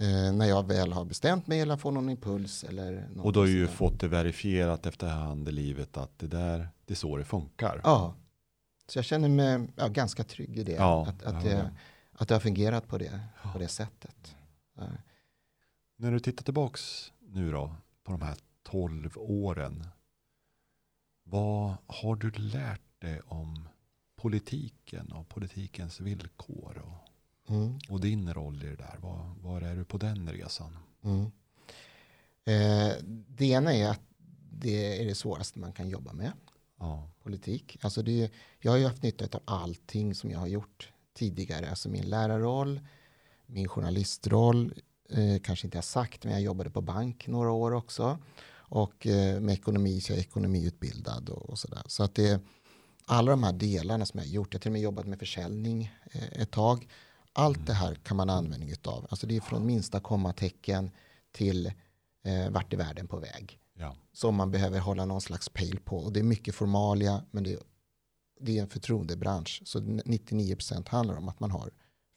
[0.00, 2.64] eh, när jag väl har bestämt mig eller får någon impuls.
[2.64, 6.68] Eller något Och då har ju fått det verifierat efterhand i livet att det där,
[6.84, 7.80] det är så det funkar.
[7.84, 8.14] Ja,
[8.88, 10.72] så jag känner mig ja, ganska trygg i det.
[10.72, 11.50] Ja, att, att, ja.
[11.50, 11.70] det
[12.12, 13.20] att det har fungerat på det,
[13.52, 14.36] på det sättet.
[14.76, 14.84] Ja.
[15.96, 17.74] När du tittar tillbaks nu då
[18.04, 19.86] på de här tolv åren.
[21.24, 23.68] Vad har du lärt dig om
[24.16, 27.10] politiken och politikens villkor och,
[27.48, 28.98] Mm, och din roll i det där?
[29.00, 30.76] Var, var är du på den resan?
[31.02, 31.30] mm.
[32.46, 32.92] Eh,
[33.28, 34.00] det ena är att
[34.50, 36.32] det är det svåraste man kan jobba med.
[36.78, 37.78] Ja, politik.
[37.80, 41.70] Alltså det, jag har ju haft nytta av allting som jag har gjort tidigare.
[41.70, 42.80] Alltså min lärarroll,
[43.46, 44.74] min journalistroll,
[45.10, 48.18] eh, kanske inte jag sagt, men jag jobbade på bank några år också.
[48.68, 51.82] Och eh, med ekonomi, så jag är ekonomiutbildad och, och sådär.
[51.86, 52.40] Så att det,
[53.06, 55.18] alla de här delarna som jag har gjort, jag har till och med jobbat med
[55.18, 56.88] försäljning eh, ett tag.
[57.32, 59.06] Allt det här kan man användning av.
[59.10, 60.90] Alltså det är från minsta kommatecken
[61.32, 61.66] till
[62.24, 63.58] eh, vart är världen på väg.
[63.78, 63.96] Ja.
[64.12, 65.98] Som man behöver hålla någon slags pejl på.
[65.98, 67.58] Och det är mycket formalia, men det är,
[68.40, 69.62] det är en förtroendebransch.
[69.64, 71.70] Så 99% handlar om att man har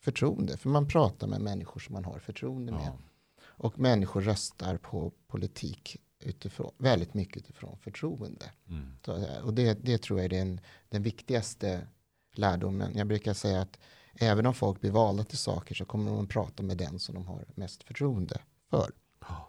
[0.04, 0.58] förtroende.
[0.58, 2.86] För man pratar med människor som man har förtroende med.
[2.86, 2.98] Ja.
[3.46, 8.52] Och människor röstar på politik utifrån, väldigt mycket utifrån förtroende.
[8.70, 8.98] Mm.
[9.06, 11.88] Så, eh, och det, det tror jag är den, den viktigaste
[12.36, 12.98] lärdomen.
[12.98, 13.80] Jag brukar säga att
[14.14, 17.16] även om folk blir valda till saker så kommer de att prata med den som
[17.16, 18.92] de har mest förtroende för.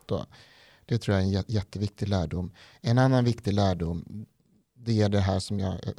[0.06, 0.26] Då,
[0.86, 2.52] det tror jag är en jä- jätteviktig lärdom.
[2.80, 4.26] En annan viktig lärdom
[4.74, 5.92] det är det här som jag, eh,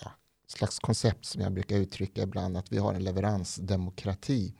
[0.00, 0.12] ja,
[0.46, 4.54] slags koncept som jag brukar uttrycka ibland, att vi har en leveransdemokrati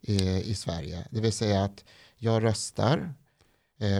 [0.00, 0.16] i,
[0.50, 1.06] i Sverige.
[1.10, 1.84] Det vill säga att
[2.16, 3.10] jag röstar eh,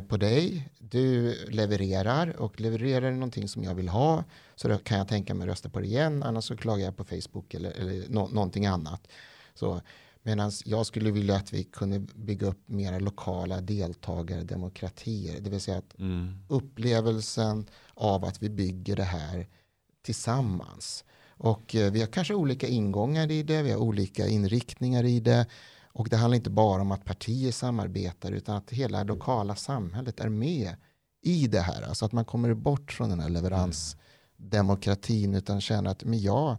[0.09, 4.99] på dig, du levererar och levererar du någonting som jag vill ha så då kan
[4.99, 7.71] jag tänka mig att rösta på det igen, annars så klagar jag på Facebook eller,
[7.71, 9.09] eller nå, någonting annat.
[9.55, 9.81] Så,
[10.25, 15.79] Medan jag skulle vilja att vi kunde bygga upp mera lokala deltagardemokratier, det vill säga
[15.79, 16.39] att Mm.
[16.49, 19.49] upplevelsen av att vi bygger det här
[20.03, 21.05] tillsammans.
[21.29, 25.47] Och eh, vi har kanske olika ingångar i det, vi har olika inriktningar i det.
[25.93, 30.21] Och det handlar inte bara om att partier samarbetar utan att hela det lokala samhället
[30.21, 30.77] är med
[31.23, 31.83] i det här.
[31.83, 36.57] Alltså att man kommer bort från den här leveransdemokratin utan känner att men jag,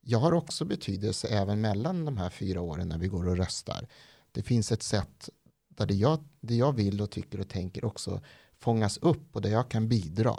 [0.00, 3.88] jag har också betydelse även mellan de här fyra åren när vi går och röstar.
[4.32, 5.28] Det finns ett sätt
[5.68, 8.20] där det jag, det jag vill och tycker och tänker också
[8.58, 10.34] fångas upp och där jag kan bidra.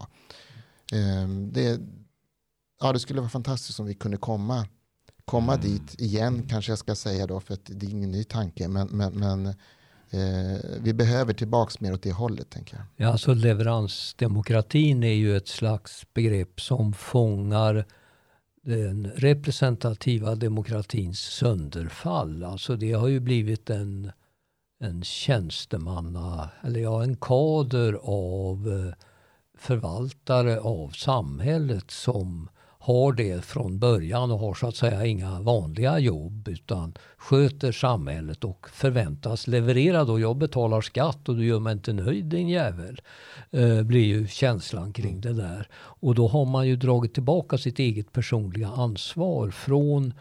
[0.93, 1.81] Um, det,
[2.79, 4.67] ja, det skulle vara fantastiskt om vi kunde komma,
[5.31, 5.65] komma Mm.
[5.65, 8.87] dit igen, kanske jag ska säga då, för att det är ingen ny tanke, men,
[8.87, 9.45] men, men
[10.09, 12.85] eh, vi behöver tillbaka mer åt det hållet, tänker jag.
[12.95, 17.85] Ja, alltså leveransdemokratin är ju ett slags begrepp som fångar
[18.63, 22.43] den representativa demokratins sönderfall.
[22.43, 24.11] Alltså det har ju blivit en,
[24.79, 28.93] en tjänstemanna, eller ja, en kader av eh,
[29.57, 32.49] förvaltare av samhället som
[32.83, 38.43] har det från början och har så att säga inga vanliga jobb utan sköter samhället
[38.43, 40.19] och förväntas leverera då.
[40.19, 43.01] Jag betalar skatt och du gör mig inte nöjd din jävel.
[43.51, 45.67] Eh, blir ju känslan kring det där.
[45.73, 50.13] Och då har man ju dragit tillbaka sitt eget personliga ansvar från,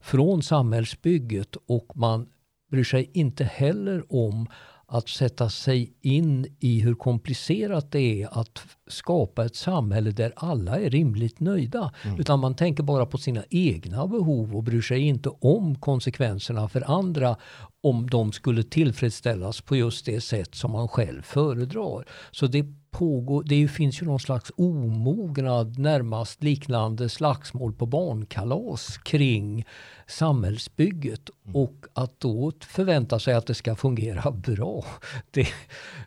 [0.00, 2.28] från samhällsbygget och man
[2.70, 4.46] bryr sig inte heller om
[4.88, 10.80] att sätta sig in i hur komplicerat det är att skapa ett samhälle där alla
[10.80, 11.92] är rimligt nöjda.
[12.18, 16.90] Utan man tänker bara på sina egna behov och bryr sig inte om konsekvenserna för
[16.90, 17.36] andra
[17.82, 22.04] om de skulle tillfredsställas på just det sätt som man själv föredrar.
[22.30, 29.64] Så det pågår, det finns ju någon slags omognad, närmast liknande slagsmål på barnkalas kring
[30.06, 34.84] samhällsbygget och att då förvänta sig att det ska fungera bra.
[35.30, 35.48] Det,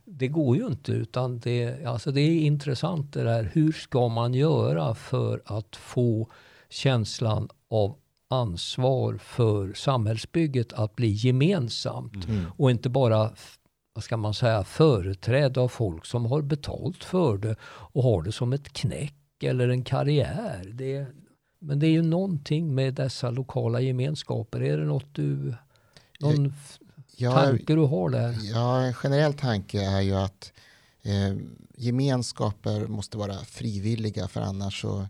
[0.05, 3.51] det går ju inte utan det, alltså det är intressant det där.
[3.53, 6.31] Hur ska man göra för att få
[6.69, 7.95] känslan av
[8.29, 13.31] ansvar för samhällsbygget att bli gemensamt och inte bara
[13.93, 18.31] vad ska man säga, företrädd av folk som har betalt för det och har det
[18.31, 20.71] som ett knäck eller en karriär.
[20.73, 21.05] Det,
[21.59, 24.61] men det är ju någonting med dessa lokala gemenskaper.
[24.61, 25.53] Är det något du,
[26.19, 26.53] någon
[27.17, 28.35] Jag, tanke du har där?
[28.53, 30.53] Ja, en generell tanke är ju att
[31.01, 31.35] eh,
[31.77, 35.07] gemenskaper måste vara frivilliga för annars så,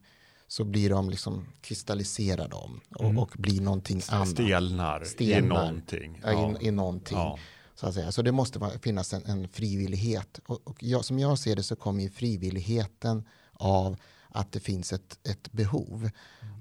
[0.48, 3.18] så blir de liksom kristalliserade om och, Mm.
[3.20, 4.30] och blir någonting annat.
[4.30, 5.66] Stelnar, i Stelnar.
[5.66, 6.22] någonting.
[6.24, 6.56] Ja.
[6.62, 7.18] I, i någonting.
[7.18, 7.40] Ja.
[7.76, 8.12] Så, att säga.
[8.12, 10.40] så det måste vara, finnas en, en frivillighet.
[10.46, 13.98] Och, och jag, som jag ser det så kommer ju frivilligheten av
[14.30, 16.10] att det finns ett, ett behov.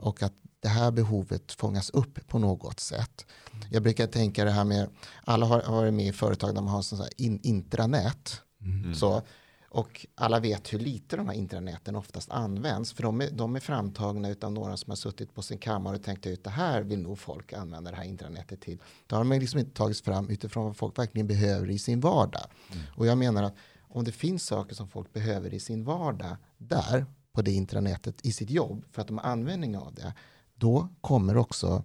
[0.00, 3.26] Och att det här behovet fångas upp på något sätt.
[3.70, 4.88] Jag brukar tänka det här med,
[5.24, 8.42] alla har har varit med i företag där man har sån här in, intranät.
[8.60, 8.94] Mm.
[8.94, 9.22] Så,
[9.70, 12.92] och alla vet hur lite de här intranäten oftast används.
[12.92, 16.02] För de är, de är framtagna av några som har suttit på sin kammare och
[16.02, 18.78] tänkt ut det här vill nog folk använda det här intranätet till.
[19.06, 22.46] Då har de liksom inte tagits fram utifrån vad folk verkligen behöver i sin vardag.
[22.96, 27.06] Och jag menar att om det finns saker som folk behöver i sin vardag där
[27.32, 30.14] på det intranätet i sitt jobb för att de har användning av det.
[30.54, 31.84] Då kommer också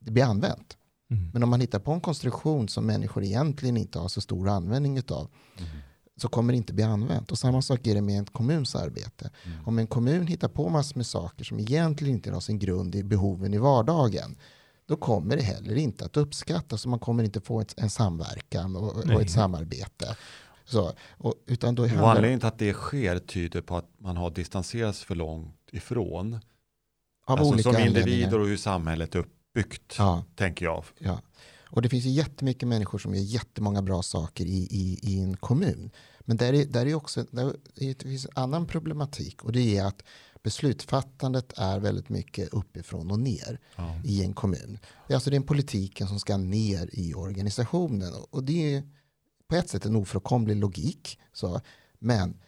[0.00, 0.76] det bli använt.
[1.32, 5.02] Men om man hittar på en konstruktion som människor egentligen inte har så stor användning
[5.08, 5.28] av
[6.16, 7.32] så kommer det inte bli använt.
[7.32, 9.30] Och samma sak är det med en kommuns arbete.
[9.64, 13.02] Om en kommun hittar på massor med saker som egentligen inte har sin grund i
[13.02, 14.36] behoven i vardagen
[14.86, 18.76] då kommer det heller inte att uppskattas och man kommer inte få ett, en samverkan
[18.76, 20.16] och, och ett samarbete.
[20.66, 24.16] Så, och, utan då Och handlar, anledningen till att det sker tyder på att man
[24.16, 26.40] har distanserats för långt ifrån
[27.26, 30.24] Av alltså olika som individer och hur samhället är uppbyggt, Ja.
[30.34, 30.84] tänker jag.
[30.98, 31.20] Ja.
[31.70, 35.36] Och det finns ju jättemycket människor som gör jättemånga bra saker i, i, i en
[35.36, 35.90] kommun.
[36.20, 37.56] Men där är, där är också, där
[38.02, 40.02] finns en annan problematik och det är att
[40.42, 44.00] beslutsfattandet är väldigt mycket uppifrån och ner Ja.
[44.04, 44.78] i en kommun.
[45.06, 48.82] Det är alltså den politiken som ska ner i organisationen och det är
[49.48, 51.18] på ett sätt en ofrånkomlig logik.
[51.32, 51.60] Så.
[51.98, 52.40] Men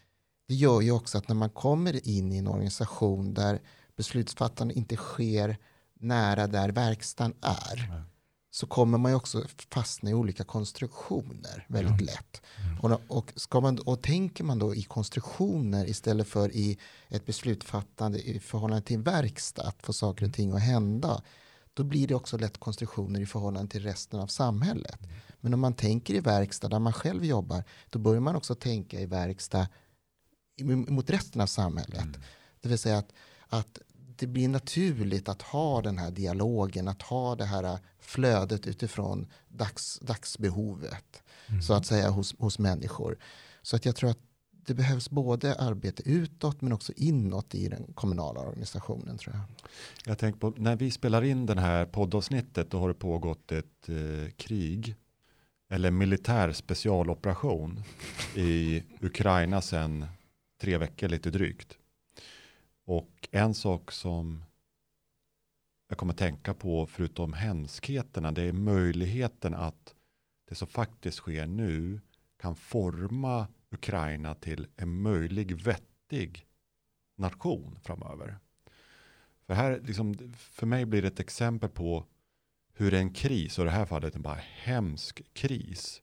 [0.49, 3.61] det gör ju också att när man kommer in i en organisation där
[3.97, 5.57] beslutsfattande inte sker
[6.01, 8.05] nära där verkstaden är
[8.51, 12.43] så kommer man ju också fastna i olika konstruktioner väldigt lätt.
[12.83, 18.19] Och, och, ska man, och tänker man då i konstruktioner istället för i ett beslutsfattande
[18.19, 21.23] i förhållande till en verkstad, att få saker och ting att hända,
[21.75, 24.99] då blir det också lätt konstruktioner i förhållande till resten av samhället.
[25.41, 29.01] Men om man tänker i verkstad där man själv jobbar, då börjar man också tänka
[29.01, 29.69] i verkstad
[30.65, 32.09] mot resten av samhället.
[32.61, 33.13] Det vill säga att,
[33.49, 33.79] att
[34.17, 39.99] det blir naturligt att ha den här dialogen, att ha det här flödet utifrån dags,
[40.03, 41.23] dagsbehovet
[41.67, 43.19] så att säga hos, hos människor.
[43.63, 44.19] Så att jag tror att
[44.51, 49.45] det behövs både arbete utåt men också inåt i den kommunala organisationen tror jag.
[50.05, 53.89] Jag tänker på, när vi spelar in den här poddavsnittet då har det pågått ett
[53.89, 54.97] eh, krig
[55.69, 57.83] eller militär specialoperation
[58.35, 60.07] i Ukraina sedan
[60.61, 61.79] tre veckor lite drygt.
[62.85, 64.45] Och en sak som
[65.89, 69.95] jag kommer tänka på förutom hemskheterna det är möjligheten att
[70.49, 72.01] det som faktiskt sker nu
[72.37, 76.47] kan forma Ukraina till en möjlig vettig
[77.17, 78.39] nation framöver.
[79.47, 82.05] För, här, liksom, för mig blir det ett exempel på
[82.79, 86.03] hur en kris, och i det här fallet en bara hemsk kris,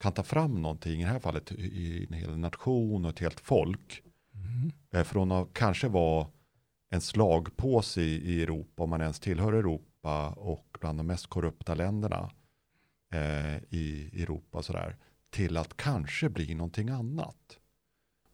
[0.00, 3.40] kan ta fram någonting, i det här fallet i en hel nation och ett helt
[3.40, 4.02] folk.
[4.92, 6.26] Eh, Från att kanske vara
[6.90, 11.74] en slagpåse i, i Europa, om man ens tillhör Europa och bland de mest korrupta
[11.74, 12.30] länderna
[13.14, 14.96] eh, i Europa, sådär,
[15.30, 17.58] till att kanske bli någonting annat.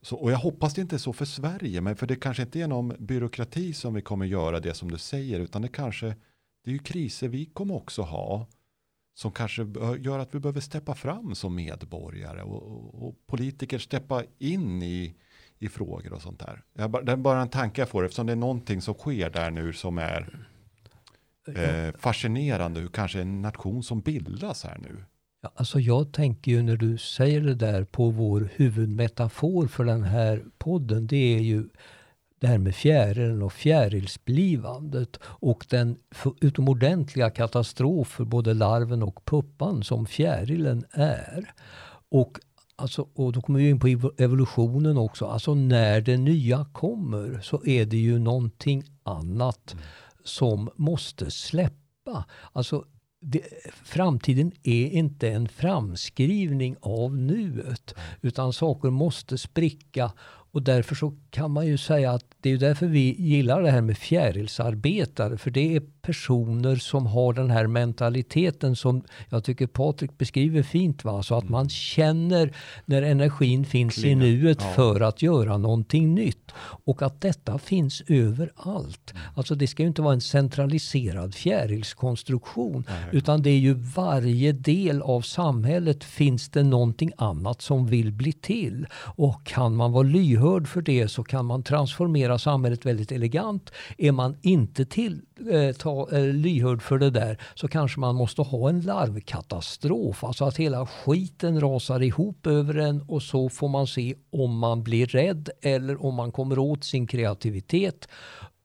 [0.03, 2.61] Så, och jag hoppas det inte är så för Sverige, men för det kanske inte
[2.61, 6.17] är någon byråkrati som vi kommer göra det som du säger, utan det kanske,
[6.65, 8.47] det är ju kriser vi kommer också ha,
[9.15, 9.67] som kanske
[9.99, 15.15] gör att vi behöver steppa fram som medborgare och, och, och politiker steppa in i,
[15.59, 16.63] i frågor och sånt där.
[16.73, 19.51] Jag, det är bara en tanke jag får, eftersom det är någonting som sker där
[19.51, 20.47] nu som är
[21.49, 25.05] eh, fascinerande, hur kanske en nation som bildas här nu.
[25.43, 30.03] Ja, alltså jag tänker ju när du säger det där på vår huvudmetafor för den
[30.03, 31.07] här podden.
[31.07, 31.69] Det är ju
[32.45, 35.97] det här med fjärilen och fjärilsblivandet och den
[36.41, 41.53] utomordentliga katastrof för både larven och puppan som fjärilen är.
[42.09, 42.39] Och,
[42.77, 45.27] alltså, och då kommer vi in på evo- evolutionen också.
[45.27, 49.75] Alltså när det nya kommer så är det ju någonting annat
[50.25, 52.25] som måste släppa.
[52.53, 52.85] Alltså
[53.21, 53.43] det,
[53.85, 60.13] framtiden är inte en framskrivning av nuet utan saker måste spricka
[60.55, 63.81] och därför så kan man ju säga att det är därför vi gillar det här
[63.81, 70.19] med fjärilsarbetare för det är personer som har den här mentaliteten som jag tycker Patrik
[70.19, 71.05] beskriver fint.
[71.05, 71.23] Va?
[71.23, 72.53] Så att man känner
[72.85, 74.27] när energin finns i Klingar.
[74.27, 74.67] nuet Ja.
[74.67, 76.53] för att göra någonting nytt.
[76.85, 79.15] Och att detta finns överallt.
[79.35, 82.85] Alltså det ska ju inte vara en centraliserad fjärilskonstruktion.
[83.13, 88.33] Utan det är ju varje del av samhället finns det någonting annat som vill bli
[88.33, 88.87] till.
[88.95, 93.71] Och kan man vara lyhörd för det så kan man transformera samhället väldigt elegant.
[93.99, 98.43] Är man inte till, eh, ta, eh, lyhörd för det där så kanske man måste
[98.43, 100.25] ha en larvkatastrof.
[100.25, 104.83] Alltså att hela skiten rasar ihop över en och så får man se om man
[104.83, 108.09] blir rädd eller om man kommer åt sin kreativitet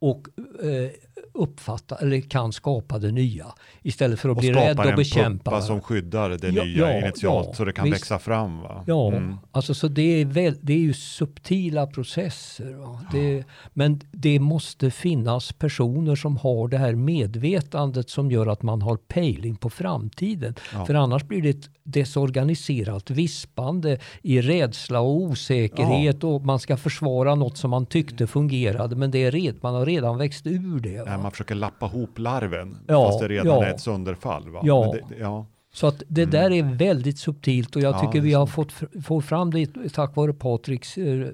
[0.02, 0.28] och
[0.64, 0.90] eh,
[1.34, 3.46] uppfatta eller kan skapa det nya
[3.82, 5.52] istället för att Och bli rädd och en bekämpa.
[5.52, 7.96] puppa som skyddar det Ja, nya ja, initialt ja, så det kan visst.
[7.96, 8.62] växa fram.
[8.62, 8.84] Va?
[8.88, 9.36] Ja, Mm.
[9.52, 12.76] alltså så det är, väl, det är ju subtila processer.
[13.12, 18.82] Det, men det måste finnas personer som har det här medvetandet som gör att man
[18.82, 20.56] har pejling på framtiden.
[20.88, 27.36] För annars blir det ett desorganiserat vispande i rädsla och osäkerhet och man ska försvara
[27.36, 31.06] något som man tyckte fungerade men det är red, man har redan växt ur det.
[31.06, 33.66] När man försöker lappa ihop larven Ja, fast det redan ja.
[33.66, 34.50] är ett sönderfall.
[34.50, 34.62] Va?
[34.64, 34.96] Ja.
[35.10, 35.46] Det, ja.
[35.74, 38.06] Så att det där är väldigt subtilt och jag Mm.
[38.06, 41.28] Ja, tycker vi har fått fr- få fram det tack vare Patriks eh,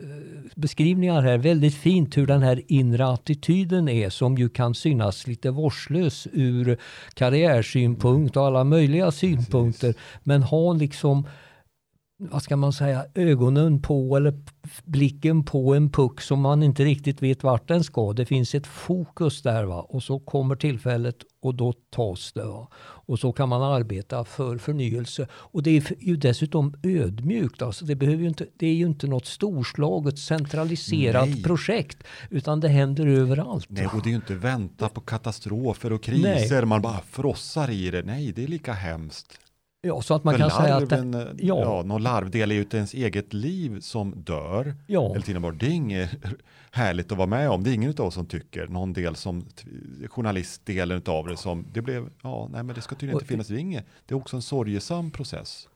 [0.56, 1.38] beskrivningar här.
[1.38, 6.78] Väldigt fint hur den här inre attityden är som ju kan synas lite vårdslös ur
[7.14, 9.94] karriärsynpunkt och alla möjliga synpunkter.
[10.24, 11.28] Men ha liksom
[12.18, 14.34] vad ska man säga, ögonen på eller
[14.84, 18.14] blicken på en puck som man inte riktigt vet vart den ska.
[18.14, 19.82] Det finns ett fokus där va?
[19.82, 22.46] och så kommer tillfället och då tas det.
[22.46, 22.68] Va?
[22.78, 25.28] Och så kan man arbeta för förnyelse.
[25.32, 27.62] Och det är ju dessutom ödmjukt.
[27.62, 31.44] Alltså det, behöver inte, det är ju inte något storslaget centraliserat Nej.
[31.44, 33.66] projekt utan det händer överallt.
[33.70, 36.56] Nej, och det är ju inte vänta på katastrofer och kriser.
[36.56, 36.66] Nej.
[36.66, 38.04] Man bara frossar i det.
[38.04, 39.40] Nej, det är lika hemskt.
[39.86, 40.90] Ja, så att man För kan säga att...
[40.90, 41.60] Det, ja.
[41.62, 44.76] ja, någon larvdel är ju inte ens eget liv som dör.
[44.88, 45.12] Ja.
[45.12, 46.10] Eller till och med, det är inget
[46.72, 47.64] härligt att vara med om.
[47.64, 48.68] Det är ingen av oss som tycker.
[48.68, 49.46] Någon del som
[50.08, 53.84] journalistdelen av det som det blev, ja, nej men det ska tydligen inte finnas vinge.
[54.06, 55.68] Det är också en sorgesam process.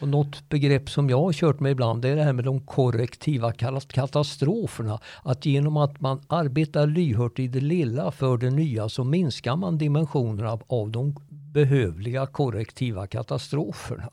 [0.00, 2.60] Och något begrepp som jag har kört med ibland det är det här med de
[2.60, 3.52] korrektiva
[3.86, 5.00] katastroferna.
[5.22, 9.78] Att genom att man arbetar lyhört i det lilla för det nya så minskar man
[9.78, 14.10] dimensionerna av de behövliga korrektiva katastroferna.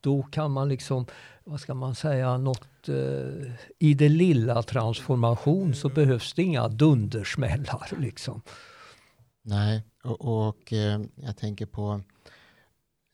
[0.00, 1.06] Då kan man liksom,
[1.44, 7.88] vad ska man säga, något eh, i det lilla transformation så behövs det inga dundersmällar.
[7.98, 8.42] Liksom.
[9.42, 12.00] Nej, och, och eh, jag tänker på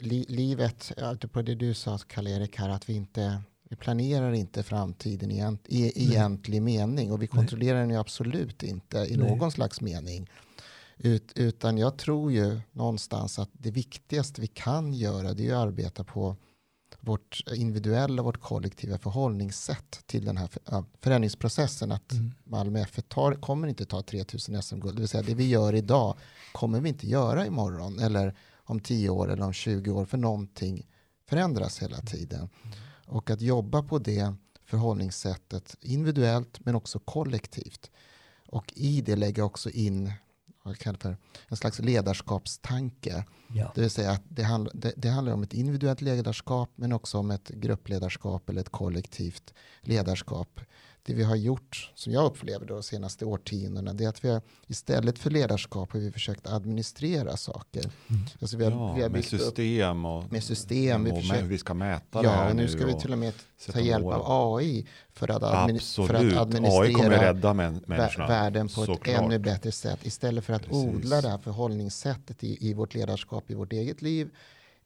[0.01, 0.93] li, livet,
[1.33, 5.93] på det du sa Karl-Erik här, att vi inte vi planerar inte framtiden i, i
[5.95, 7.83] egentlig mening och vi kontrollerar Nej.
[7.83, 9.29] den ju absolut inte i Nej.
[9.29, 10.31] någon slags mening.
[10.97, 15.59] Ut, utan jag tror ju någonstans att det viktigaste vi kan göra det är att
[15.59, 16.37] arbeta på
[17.01, 20.49] vårt individuella, vårt kollektiva förhållningssätt till den här
[21.01, 21.93] förändringsprocessen.
[21.93, 22.33] Att mm.
[22.45, 24.97] Malmö FF tar, kommer inte ta 3000 SM-guld.
[24.97, 26.17] Det vill säga det vi gör idag
[26.53, 28.35] kommer vi inte göra imorgon eller
[28.71, 30.87] om 10 år eller om 20 år för någonting
[31.29, 32.07] förändras hela mm.
[32.07, 32.49] tiden.
[33.07, 37.91] Och att jobba på det förhållningssättet individuellt men också kollektivt.
[38.49, 40.13] Och i det lägga också in
[41.01, 41.17] för
[41.49, 43.25] en slags ledarskapstanke.
[43.49, 43.73] Ja.
[43.75, 47.19] Det vill säga att det, handl det, det, handlar om ett individuellt ledarskap men också
[47.19, 50.61] om ett gruppledarskap eller ett kollektivt ledarskap
[51.03, 54.29] det vi har gjort, som jag upplever då de senaste årtiondena, det är att vi
[54.29, 57.81] har, istället för ledarskap har vi försökt administrera saker.
[58.09, 58.23] Mm.
[58.41, 61.05] Alltså vi har, ja, vi har med system och, med system.
[61.05, 63.13] Vi och försöker, hur vi ska mäta ja, det här och nu ska vi till
[63.13, 63.33] och med
[63.73, 68.27] ta hjälp av AI för att, admin, för att administrera AI kommer rädda människorna.
[68.29, 69.09] världen på ett klart.
[69.09, 70.07] ännu bättre sätt.
[70.07, 70.95] Istället för att Precis.
[70.95, 74.31] odla det här förhållningssättet i, i vårt ledarskap i vårt eget liv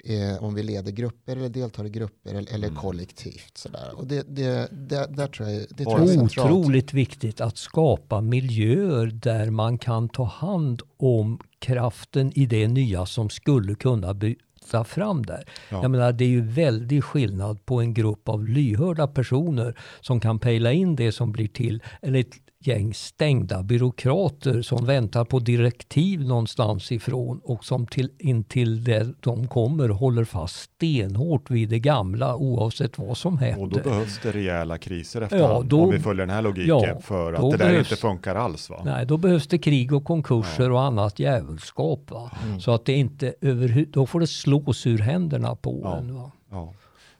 [0.05, 2.81] eh, om vi leder grupper eller deltar i grupper eller, eller mm.
[2.81, 3.59] kollektivt.
[3.59, 3.91] Sådär.
[3.97, 8.21] Och det, det, det, där tror jag, det tror jag är Otroligt viktigt att skapa
[8.21, 14.85] miljöer där man kan ta hand om kraften i det nya som skulle kunna byta
[14.85, 15.45] fram där.
[15.71, 15.83] Ja.
[15.83, 20.39] Jag menar, det är ju väldigt skillnad på en grupp av lyhörda personer som kan
[20.39, 22.35] pejla in det som blir till, eller ett
[22.67, 29.47] gäng stängda byråkrater som väntar på direktiv någonstans ifrån och som till, intill det de
[29.47, 33.63] kommer håller fast stenhårt vid det gamla oavsett vad som händer.
[33.63, 36.67] Och då behövs det rejäla kriser efterhand ja, då, om vi följer den här logiken
[36.67, 38.71] ja, för att det där behövs, inte funkar alls.
[38.71, 38.83] Va?
[38.85, 40.73] Nej, då behövs det krig och konkurser ja.
[40.73, 42.11] och annat djävulskap.
[42.45, 42.61] Mm.
[42.61, 45.97] Så att det inte överhuvud, då får det slås ur händerna på ja.
[45.97, 46.15] en.
[46.15, 46.31] Va?
[46.51, 46.75] Ja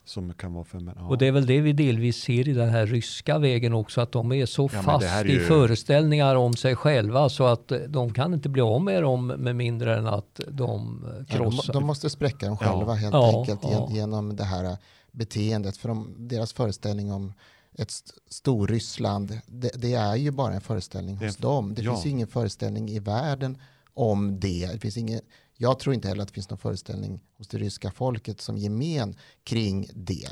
[0.05, 1.07] som kan vara för ja.
[1.07, 4.11] Och det är väl det vi delvis ser i den här ryska vägen också, att
[4.11, 5.35] de är så ja, fast är ju...
[5.35, 9.55] i föreställningar om sig själva så att de kan inte bli av med dem med
[9.55, 11.63] mindre än att de krossar.
[11.67, 14.77] Ja, de, de, måste spräcka dem själva helt enkelt genom det här
[15.11, 15.77] beteendet.
[15.77, 17.33] För de, deras föreställning om
[17.77, 17.91] ett
[18.29, 21.73] Storryssland, det, det är ju bara en föreställning hos dem.
[21.73, 23.57] Det finns ju ingen föreställning i världen
[23.93, 24.69] om det.
[24.73, 25.21] Det finns ingen
[25.57, 29.15] jag tror inte heller att det finns någon föreställning hos det ryska folket som gemen
[29.43, 30.29] kring det.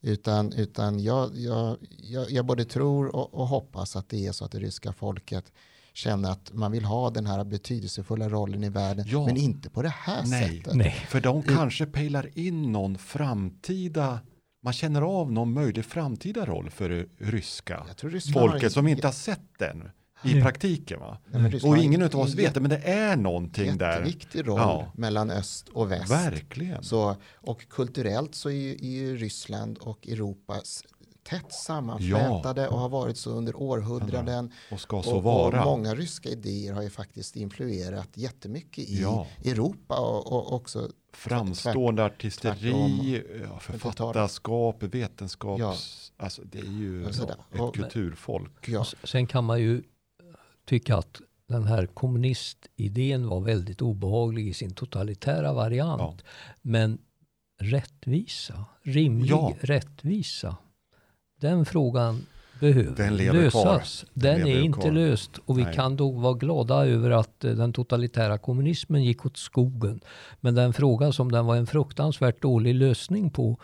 [0.00, 4.44] Utan, utan jag, jag, jag, jag både tror och, och, hoppas att det är så
[4.44, 5.52] att det ryska folket
[5.92, 9.26] känner att man vill ha den här betydelsefulla rollen i världen, ja.
[9.26, 10.56] men inte på det här Nej.
[10.56, 10.74] sättet.
[10.74, 11.06] Nej.
[11.08, 14.20] För de kanske pejlar in någon framtida
[14.62, 17.86] man känner av någon möjlig framtida roll för det ryska
[18.32, 19.90] folket som inte har sett den
[20.22, 20.42] i mm.
[20.42, 21.00] praktiken.
[21.00, 21.18] Va?
[21.32, 23.92] Ja, och ingen av oss vet det, men det är någonting där.
[23.92, 24.92] Jätteviktig roll ja.
[24.94, 26.10] mellan öst och väst.
[26.10, 26.82] Verkligen.
[26.82, 30.60] Så, och kulturellt så är ju, är ju Ryssland och Europa
[31.28, 32.68] tätt sammanflätade ja.
[32.68, 34.52] och har varit så under århundraden.
[34.70, 35.64] Och ska så och, vara.
[35.64, 39.26] Och många ryska idéer har ju faktiskt influerat jättemycket i ja.
[39.44, 45.60] Europa och, och också Framstående tvärt, artisteri, ja, författarskap, vetenskap.
[45.60, 45.74] Ja.
[46.16, 48.68] Alltså det är ju ett kulturfolk.
[49.04, 49.82] Sen kan man ju
[50.66, 56.22] tycka att den här kommunistidén var väldigt obehaglig i sin totalitära variant.
[56.24, 56.30] Ja.
[56.62, 56.98] Men
[57.60, 59.54] rättvisa, rimlig ja.
[59.60, 60.56] rättvisa,
[61.40, 62.26] den frågan
[62.60, 64.04] behöver den lösas.
[64.14, 64.92] Den, den är inte kvar.
[64.92, 65.74] löst och vi Nej.
[65.74, 70.00] kan då vara glada över att eh, den totalitära kommunismen gick åt skogen.
[70.40, 73.58] Men den fråga som den var en fruktansvärt dålig lösning på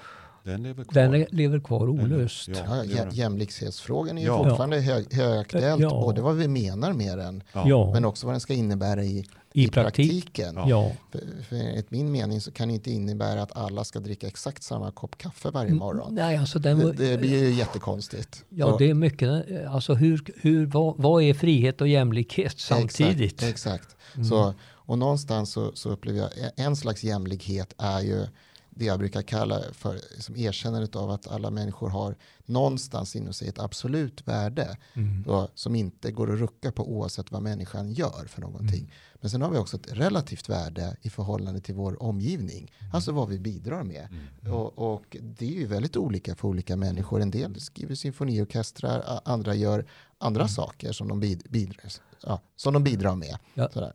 [0.45, 1.03] Den lever kvar.
[1.03, 2.49] Den lever kvar olöst.
[2.49, 4.45] Ja, Ja, jämlikhetsfrågan är ju Ja.
[4.45, 5.89] fortfarande hög, högaktuellt, Ja.
[5.91, 7.91] både vad vi menar med den, Ja.
[7.93, 10.25] Men också vad den ska innebära i, i i praktik.
[10.25, 10.69] praktiken.
[10.69, 10.93] Ja.
[11.13, 14.63] För, för enligt min mening så kan det inte innebära att alla ska dricka exakt
[14.63, 16.15] samma kopp kaffe varje morgon.
[16.15, 18.45] Nej, alltså den, Det, det blir ju jättekonstigt.
[18.49, 19.45] Ja, Och- det är mycket.
[19.69, 23.43] Alltså hur, hur, vad, vad är frihet och jämlikhet samtidigt?
[23.43, 23.51] Exakt.
[23.51, 23.97] exakt.
[24.15, 24.25] Mm.
[24.29, 28.27] Så, och någonstans så, så upplever jag en slags jämlikhet är ju
[28.75, 33.49] det jag brukar kalla för som erkännandet av att alla människor har någonstans inom sig
[33.49, 35.23] ett absolut värde Mm.
[35.27, 38.79] då, som inte går att rucka på oavsett vad människan gör för någonting.
[38.81, 38.91] Mm.
[39.21, 42.95] Men sen har vi också ett relativt värde i förhållande till vår omgivning, Mm.
[42.95, 44.09] alltså vad vi bidrar med.
[44.53, 47.21] Och, och det är ju väldigt olika för olika människor.
[47.23, 49.87] En del skriver symfoniorkestrar, andra gör
[50.19, 51.93] andra saker som de, bid, bidrar,
[52.23, 53.37] ja, som de bidrar med.
[53.55, 53.69] Ja.
[53.73, 53.93] Sådär.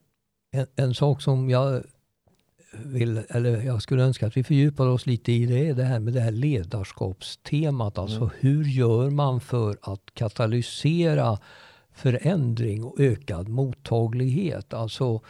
[0.51, 1.83] En, en sak som jag
[2.85, 6.13] vill, eller jag skulle önska att vi fördjupar oss lite i det det här med
[6.13, 7.97] det här ledarskapstemat.
[7.97, 8.29] Alltså Mm.
[8.39, 11.39] hur gör man för att katalysera
[11.91, 14.73] förändring och ökad mottaglighet?
[14.73, 15.21] Alltså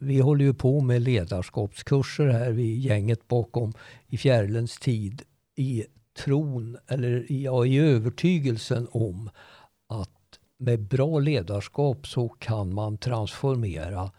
[0.00, 3.72] vi håller ju på med ledarskapskurser här, vi gänget bakom
[4.08, 5.22] i fjärilens tid
[5.56, 5.84] i
[6.24, 9.30] tron eller ja, i övertygelsen om
[9.88, 10.10] att
[10.58, 14.10] med bra ledarskap så kan man transformera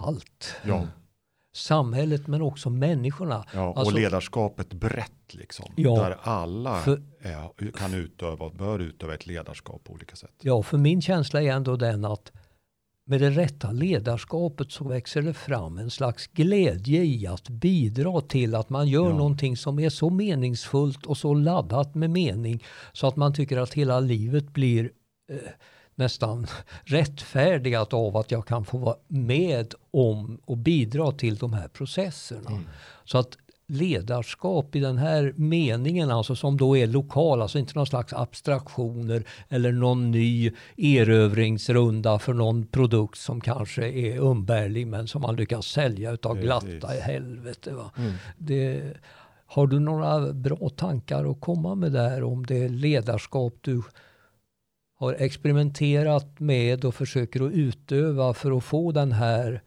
[0.00, 0.54] allt.
[0.64, 0.86] Ja,
[1.52, 3.44] Samhället men också människorna.
[3.54, 5.72] ja, och Alltså- ledarskapet brett liksom.
[5.76, 5.94] Ja.
[5.94, 10.34] Där alla För- är, kan utöva och bör utöva ett ledarskap på olika sätt.
[10.42, 12.32] Ja, för min känsla är ändå den att
[13.06, 18.54] med det rätta ledarskapet så växer det fram en slags glädje i att bidra till
[18.54, 19.16] att man gör Ja.
[19.16, 23.74] någonting som är så meningsfullt och så laddat med mening så att man tycker att
[23.74, 24.90] hela livet blir
[25.32, 25.36] eh,
[26.00, 26.46] nästan
[26.84, 32.60] rättfärdigat av att jag kan få vara med om och bidra till de här processerna.
[33.04, 33.36] Så att
[33.70, 39.24] ledarskap i den här meningen, alltså som då är lokal, alltså inte någon slags abstraktioner
[39.48, 45.66] eller någon ny erövringsrunda för någon produkt som kanske är umbärlig men som man lyckas
[45.66, 47.74] sälja utav glatta i helvete.
[47.96, 48.12] Mm.
[48.38, 48.82] Det,
[49.46, 53.82] har du några bra tankar att komma med där om det ledarskap du
[55.00, 59.62] har experimenterat med och försöker att utöva för att få den här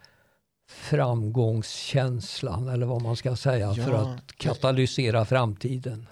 [0.70, 6.08] framgångskänslan eller vad man ska säga för Ja, att katalysera framtiden.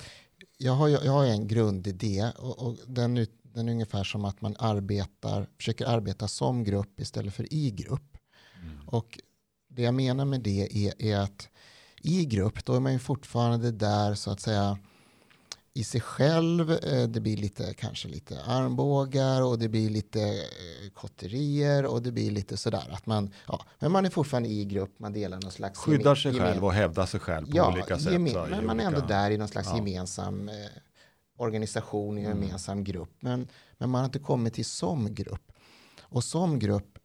[0.58, 4.56] Jag, har, jag har en grundidé och, och den, den är ungefär som att man
[4.60, 8.18] arbetar, försöker arbeta som grupp istället för i grupp.
[8.86, 9.20] Och
[9.70, 11.50] det jag menar med det är, är att
[12.02, 14.78] i grupp då är man ju fortfarande där så att säga
[15.74, 16.72] i sig själv.
[16.72, 22.12] Eh, Det blir lite, kanske lite armbågar och det blir lite eh, kotterier och det
[22.12, 25.52] blir lite sådär att man, ja, men man är fortfarande i grupp, man delar någon
[25.52, 28.14] slags Skyddar sig själv och hävdar sig själv på ja, olika sätt.
[28.14, 29.76] gemen- men man är olika- ändå där i någon slags Ja.
[29.78, 30.56] gemensam eh,
[31.38, 32.44] organisation, i en Mm.
[32.44, 33.16] gemensam grupp.
[33.20, 33.48] Men,
[33.78, 35.52] men man har inte kommit till som grupp.
[36.02, 36.98] Och som grupp,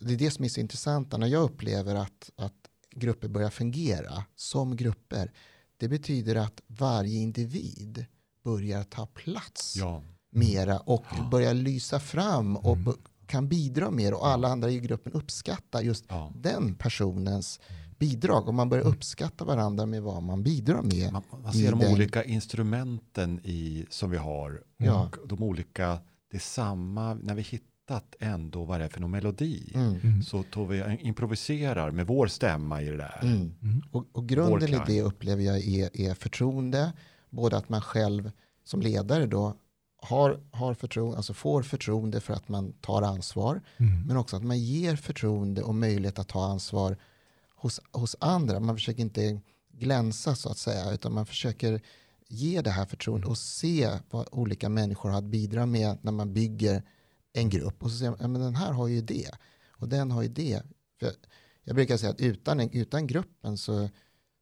[0.00, 2.52] det är det som är så intressant när jag upplever att, att
[2.90, 5.32] grupper börjar fungera som grupper.
[5.78, 8.06] Det betyder att varje individ
[8.44, 12.94] börjar ta plats Ja, mera och börjar lysa fram och Mm.
[13.26, 16.32] kan bidra mer och alla andra i gruppen uppskattar just ja.
[16.36, 17.60] den personens
[17.98, 21.12] bidrag och man börjar uppskatta varandra med vad man bidrar med.
[21.12, 24.50] Man, man ser de den- olika instrumenten i, som vi har.
[24.56, 25.10] Och Ja.
[25.26, 25.98] de olika,
[26.30, 27.42] det är samma, när vi
[27.88, 29.72] hittat ändå vad det är för någon melodi.
[29.74, 30.22] Mm.
[30.22, 33.20] Så tar vi, improviserar med vår stämma i det där.
[33.22, 33.54] Mm.
[33.62, 33.82] Mm.
[33.90, 36.92] Och, och grunden i det upplever jag är, är förtroende.
[37.30, 38.30] Både att man själv
[38.64, 39.54] som ledare då
[40.02, 43.60] har, har förtroende, alltså får förtroende för att man tar ansvar.
[43.76, 44.06] Mm.
[44.06, 46.96] Men också att man ger förtroende och möjlighet att ta ansvar
[47.56, 48.60] hos, hos andra.
[48.60, 49.40] Man försöker inte
[49.72, 51.80] glänsa så att säga, utan man försöker
[52.28, 56.32] ge det här förtroendet och se vad olika människor har att bidra med när man
[56.32, 56.82] bygger
[57.38, 57.82] en grupp.
[57.82, 59.30] Och så säger man, ja, men den här har ju det
[59.70, 60.62] och den har ju det.
[61.00, 61.12] För
[61.64, 63.88] jag brukar säga att utan, en, utan gruppen så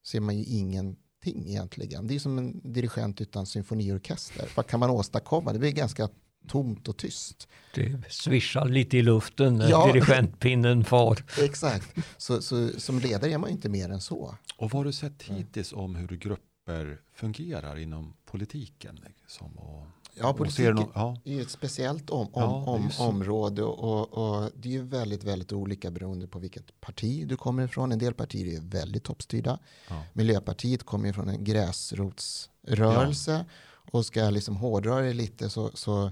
[0.07, 2.07] ser man ju ingenting egentligen.
[2.07, 4.49] Det är som en dirigent utan symfoniorkester.
[4.57, 5.53] Vad kan man åstadkomma?
[5.53, 6.09] Det blir ganska
[6.49, 7.49] tomt och tyst.
[7.75, 9.93] Det svischar lite i luften när Ja.
[9.93, 11.25] dirigentpinnen far.
[11.43, 11.95] Exakt.
[12.17, 14.35] Så, så som ledare är man ju inte mer än så.
[14.57, 19.01] Och vad har du sett hittills om hur grupper fungerar inom politiken?
[19.07, 19.87] Liksom, och,
[20.19, 23.05] Ja, och ser politiken nå- ja, är ju ett speciellt om, om, Ja, om, ju
[23.05, 27.65] område och, och det är ju väldigt, väldigt olika beroende på vilket parti du kommer
[27.65, 27.93] ifrån.
[27.93, 29.59] En del partier är väldigt toppstyrda.
[29.89, 30.03] ja.
[30.13, 33.45] Miljöpartiet kommer från en gräsrotsrörelse
[33.93, 36.11] och ska jag liksom hårdra det lite så, så,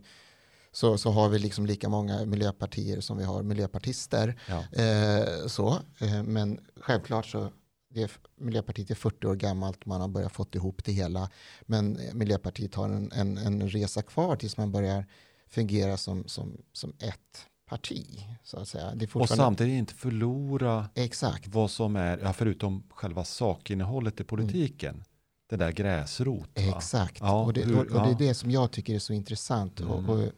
[0.73, 4.41] så, så har vi liksom lika många miljöpartier som vi har miljöpartister.
[4.49, 4.83] Ja.
[4.83, 7.49] Eh, så, eh, men självklart så
[7.95, 11.31] det är, Miljöpartiet är 40 år gammalt, man har börjat fått ihop det hela.
[11.63, 15.07] Men Miljöpartiet har en, en, en resa kvar tills man börjar
[15.49, 18.27] fungera som, som, som ett parti.
[18.43, 18.91] Så att säga.
[18.91, 19.23] Fortfarande...
[19.23, 21.47] Och samtidigt inte förlora Exakt.
[21.47, 25.05] vad som är, ja, förutom själva sakinnehållet i politiken, mm.
[25.51, 26.51] det där gräsrot.
[26.55, 29.13] Exakt, ja, och, det, hur, och, och, det är det som jag tycker är så
[29.13, 29.81] intressant.
[29.81, 29.93] Mm.
[29.93, 30.29] Och, och,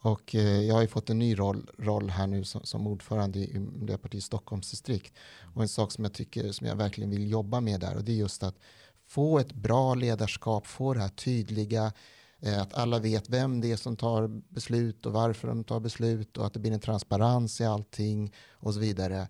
[0.00, 3.38] och eh, jag har ju fått en ny roll, roll här nu som, som ordförande
[3.38, 5.14] i Miljöpartiets Stockholmsdistrikt.
[5.54, 8.12] Och en sak som jag tycker som jag verkligen vill jobba med där och det
[8.12, 8.58] är just att
[9.06, 11.92] få ett bra ledarskap, få det här tydliga,
[12.40, 16.36] eh, att alla vet vem det är som tar beslut och varför de tar beslut
[16.36, 19.28] och att det blir en transparens i allting och så vidare.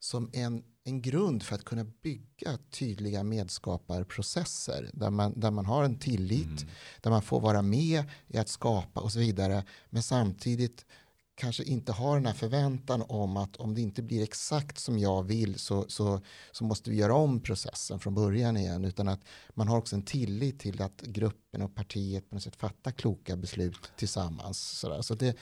[0.00, 5.84] Som en en grund för att kunna bygga tydliga medskaparprocesser där man, där man har
[5.84, 6.68] en tillit, mm.
[7.00, 9.64] där man får vara med i att skapa och så vidare.
[9.90, 10.86] Men samtidigt
[11.34, 15.22] kanske inte har den här förväntan om att om det inte blir exakt som jag
[15.22, 16.20] vill så, så,
[16.52, 18.84] så måste vi göra om processen från början igen.
[18.84, 19.20] Utan att
[19.54, 23.36] man har också en tillit till att gruppen och partiet på något sätt fattar kloka
[23.36, 24.58] beslut tillsammans.
[24.60, 25.36] Så, så det,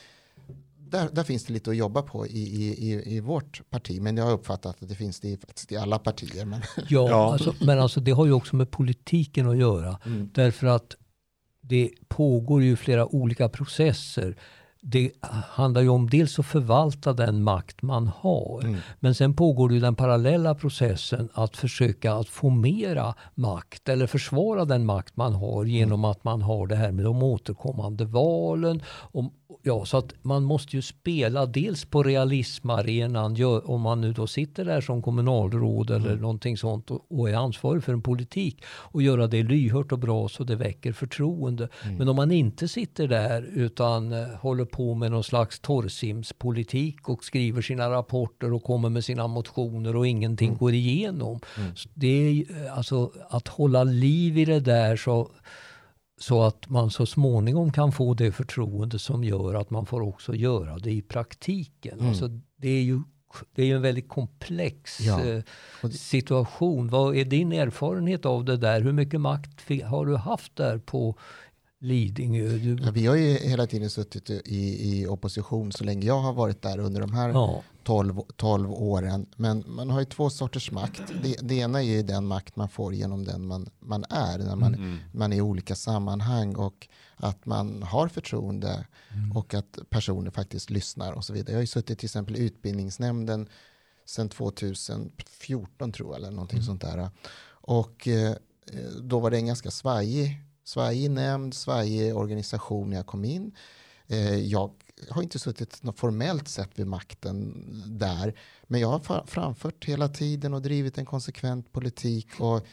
[0.90, 4.00] där, där, finns det lite att jobba på i, i, i vårt parti.
[4.00, 5.38] Men jag har uppfattat att det finns det i,
[5.68, 6.44] i alla partier.
[6.44, 7.32] Men, ja, ja.
[7.32, 9.98] Alltså, men alltså, det har ju också med politiken att göra.
[10.06, 10.30] Mm.
[10.34, 10.96] Därför att
[11.60, 14.36] det pågår ju flera olika processer
[14.82, 15.10] det
[15.50, 18.60] handlar ju om dels att förvalta den makt man har.
[18.64, 18.76] Mm.
[19.00, 24.06] Men sen pågår det ju den parallella processen att försöka att få mera makt eller
[24.06, 26.10] försvara den makt man har genom mm.
[26.10, 28.82] att man har det här med de återkommande valen.
[28.88, 29.30] Om,
[29.62, 34.64] ja, så att man måste ju spela dels på realismarenan om man nu då sitter
[34.64, 36.20] där som kommunalråd eller mm.
[36.20, 40.28] någonting sånt och, och, är ansvarig för en politik och göra det lyhört och bra
[40.28, 41.68] så det väcker förtroende.
[41.84, 41.96] Mm.
[41.96, 47.24] Men om man inte sitter där utan uh, håller på med någon slags torrsimspolitik och
[47.24, 50.58] skriver sina rapporter och kommer med sina motioner och ingenting mm.
[50.58, 51.40] går igenom.
[51.58, 51.72] Mm.
[51.94, 55.30] Det är eh, alltså att hålla liv i det där så
[56.20, 60.34] så att man så småningom kan få det förtroende som gör att man får också
[60.34, 61.98] göra det i praktiken.
[61.98, 62.08] Mm.
[62.08, 63.02] Alltså det är ju
[63.54, 65.24] det är en väldigt komplex ja.
[65.24, 65.42] eh,
[65.90, 66.88] situation.
[66.88, 68.80] Vad är din erfarenhet av det där?
[68.80, 71.18] Hur mycket makt har du haft där på
[71.82, 72.48] Lidingö?
[72.48, 72.78] Du...
[72.84, 74.40] Ja, vi har ju hela tiden suttit i,
[74.90, 77.62] i opposition så länge jag har varit där under de här ja.
[77.82, 79.26] 12, 12 åren.
[79.36, 81.02] Men man har ju två sorters makt.
[81.22, 84.38] Det, det ena är ju den makt man får genom den man, man är.
[84.38, 84.98] När man, mm.
[85.12, 89.36] man är i olika sammanhang och att man har förtroende mm.
[89.36, 91.52] och att personer faktiskt lyssnar och så vidare.
[91.52, 93.48] Jag har ju suttit till exempel i utbildningsnämnden
[94.04, 96.66] sedan 2014 tror jag eller någonting mm.
[96.66, 97.10] sånt där.
[97.50, 98.34] Och eh,
[99.02, 103.52] då var det en ganska svajig Sverige nämnd, Sverige organisation när jag kom in.
[104.06, 104.70] Eh, jag
[105.10, 108.38] har inte suttit något formellt sett vid makten där.
[108.62, 112.28] Men jag har framfört hela tiden och drivit en konsekvent politik.
[112.38, 112.66] Och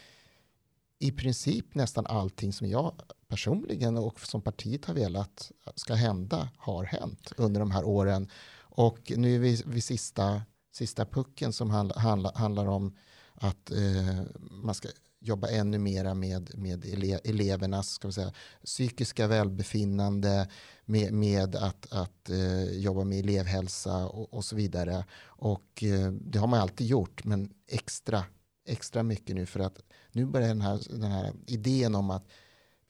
[0.98, 6.84] i princip nästan allting som jag personligen och som partiet har velat ska hända har
[6.84, 8.28] hänt under de här åren.
[8.60, 12.96] Och nu är vi vid sista, sista pucken som handla, handla, handlar om
[13.34, 14.88] att eh, man ska
[15.20, 18.32] jobba ännu mera med, med ele, elevernas ska vi säga,
[18.64, 20.48] psykiska välbefinnande,
[20.84, 25.04] med, med att, att eh, jobba med elevhälsa och, och så vidare.
[25.20, 28.24] Och eh, det har man alltid gjort, men extra,
[28.66, 29.78] extra mycket nu för att
[30.12, 32.24] nu börjar den här, den här idén om att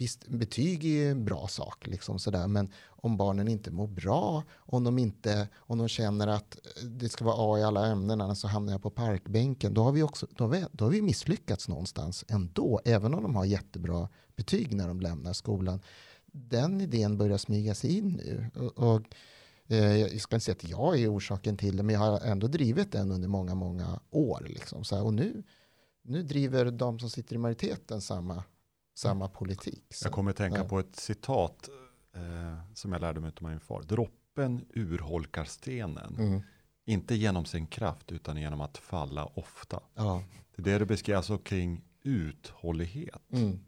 [0.01, 4.43] Visst, betyg är ju en bra sak, liksom sådär, men om barnen inte mår bra,
[4.57, 8.21] om de, inte, om de känner att eh, det ska vara A i alla ämnen,
[8.21, 10.91] annars så hamnar jag på parkbänken, då har vi, också, då har vi, då har
[10.91, 15.81] vi misslyckats någonstans ändå, även om de har jättebra betyg när de lämnar skolan.
[16.27, 18.51] Den idén börjar smyga sig in nu.
[18.55, 19.03] Och, och
[19.67, 22.47] eh, jag ska inte säga att jag är orsaken till det, men jag har ändå
[22.47, 24.47] drivit den under många, många år.
[24.49, 25.43] Liksom, och nu,
[26.03, 28.45] nu driver de som sitter i majoriteten samma
[28.99, 29.85] samma politik.
[29.91, 30.65] Så, jag kommer att tänka ja.
[30.65, 31.69] på ett citat
[32.15, 33.83] eh, som jag lärde mig av min far.
[33.83, 36.17] Droppen urholkar stenen.
[36.19, 36.43] Mm.
[36.85, 39.81] Inte genom sin kraft utan genom att falla ofta.
[39.95, 40.23] Ja.
[40.57, 43.33] Det är det du beskriver alltså kring uthållighet.
[43.33, 43.59] Mm.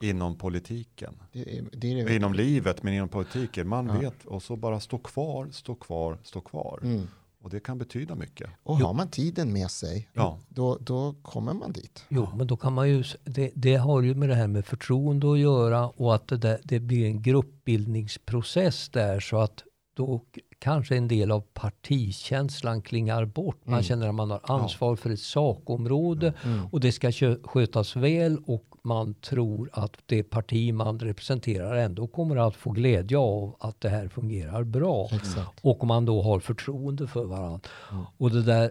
[0.00, 1.22] Inom politiken.
[1.32, 3.68] Det är, det är det inom livet men inom politiken.
[3.68, 3.98] Man ja.
[3.98, 6.80] vet och så bara stå kvar, stå kvar, stå kvar.
[6.82, 7.08] Mm.
[7.44, 8.50] Och det kan betyda mycket.
[8.62, 10.38] Och har man tiden med sig, ja.
[10.48, 12.04] då, då kommer man dit.
[12.08, 15.32] Jo, men då kan man ju, det, det har ju med det här med förtroende
[15.32, 19.64] att göra och att det, där, det blir en gruppbildningsprocess där så att
[19.94, 20.24] då
[20.64, 23.56] kanske en del av partikänslan klingar bort.
[23.64, 23.84] Man mm.
[23.84, 24.96] känner att man har ansvar ja.
[24.96, 26.66] för ett sakområde mm.
[26.72, 27.12] och det ska
[27.42, 33.18] skötas väl och man tror att det parti man representerar ändå kommer att få glädje
[33.18, 35.08] av att det här fungerar bra.
[35.12, 35.60] Exakt.
[35.60, 37.60] Och man då har förtroende för varandra.
[37.92, 38.04] Mm.
[38.16, 38.70] Och det där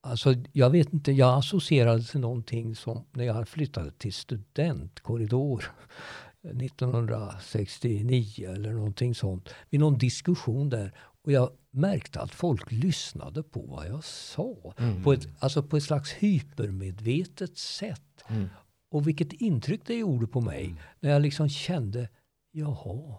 [0.00, 5.64] Alltså, jag vet inte, jag associerade till någonting som när jag flyttade till studentkorridor
[6.42, 9.48] 1969 eller någonting sånt.
[9.70, 10.94] Vid någon diskussion där.
[11.24, 14.74] Och jag märkte att folk lyssnade på vad jag sa.
[14.78, 15.02] Mm.
[15.02, 18.24] På, ett, alltså på ett slags hypermedvetet sätt.
[18.28, 18.48] Mm.
[18.90, 20.64] Och vilket intryck det gjorde på mig.
[20.64, 20.78] Mm.
[21.00, 22.08] När jag liksom kände,
[22.52, 23.16] jaha.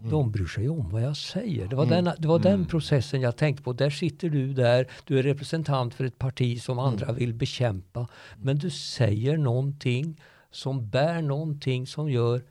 [0.00, 0.10] Mm.
[0.10, 1.68] De bryr sig om vad jag säger.
[1.68, 2.04] Det var, mm.
[2.04, 2.66] den, det var den mm.
[2.66, 3.72] processen jag tänkte på.
[3.72, 7.16] Där sitter du där, du är representant för ett parti som andra mm.
[7.16, 8.08] vill bekämpa.
[8.36, 10.20] Men du säger någonting
[10.50, 12.42] som bär någonting som gör,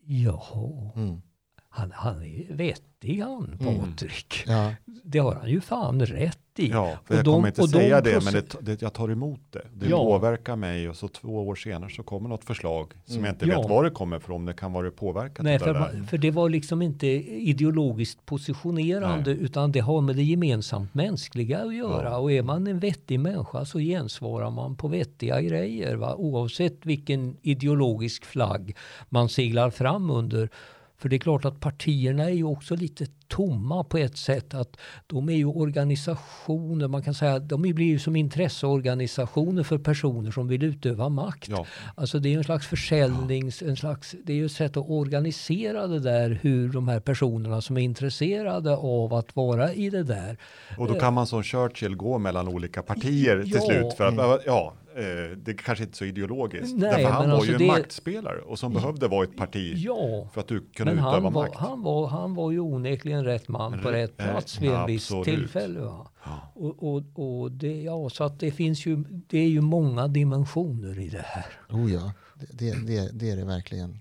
[0.00, 1.22] jaha, mm.
[1.68, 2.54] han, han är
[2.98, 3.78] vettig han mm.
[3.78, 4.44] Patrik.
[4.46, 4.58] Mm.
[4.58, 4.72] Ja.
[5.04, 6.68] Det har han ju fan rätt i.
[6.68, 9.62] Ja, för jag de, kommer inte säga det, men det, det, jag tar emot det.
[9.74, 9.96] Det ja.
[9.96, 13.24] påverkar mig och så två år senare så kommer något förslag som mm.
[13.24, 13.60] jag inte ja.
[13.60, 14.44] vet var det kommer ifrån.
[14.44, 15.44] Det kan vara påverkat.
[15.44, 19.44] Nej, för, för det var liksom inte ideologiskt positionerande Nej.
[19.44, 22.18] utan det har med det gemensamt mänskliga att göra.
[22.18, 25.96] Och är man en vettig människa så gensvarar man på vettiga grejer.
[25.96, 26.14] Va?
[26.14, 28.76] Oavsett vilken ideologisk flagg
[29.08, 30.50] man seglar fram under
[30.98, 34.54] för det är klart att partierna är ju också lite tomma på ett sätt.
[34.54, 34.76] att
[35.06, 40.48] De är ju organisationer, man kan säga de blir ju som intresseorganisationer för personer som
[40.48, 41.48] vill utöva makt.
[41.48, 41.66] Ja.
[41.94, 45.86] Alltså det är en slags försäljnings, en slags, det är ju ett sätt att organisera
[45.86, 50.38] det där hur de här personerna som är intresserade av att vara i det där.
[50.78, 53.60] Och då kan man som Churchill gå mellan olika partier till ja.
[53.60, 56.76] slut för att ja, eh, det kanske inte är så ideologiskt.
[56.76, 57.66] Nej, Därför han var alltså ju en det...
[57.66, 61.56] maktspelare och som behövde vara ett parti ja, för att du kunde utöva han makt.
[61.56, 65.80] han, var, han var ju onekligen rätt man på rätt plats vid en viss tillfälle.
[65.80, 66.10] Ja.
[66.54, 68.96] Och, och, och det, ja, så att det finns ju,
[69.26, 71.46] det är ju många dimensioner i det här.
[71.68, 72.12] Oh ja,
[72.52, 74.00] det, det, det är det verkligen.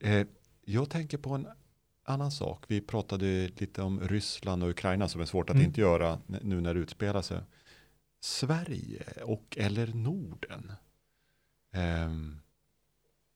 [0.00, 0.26] Eh,
[0.64, 1.46] jag tänker på en
[2.04, 2.64] annan sak.
[2.68, 5.66] Vi pratade lite om Ryssland och Ukraina som är svårt att mm.
[5.66, 7.38] inte göra nu när det utspelar sig.
[8.20, 10.72] Sverige och eller Norden?
[11.72, 12.40] Um,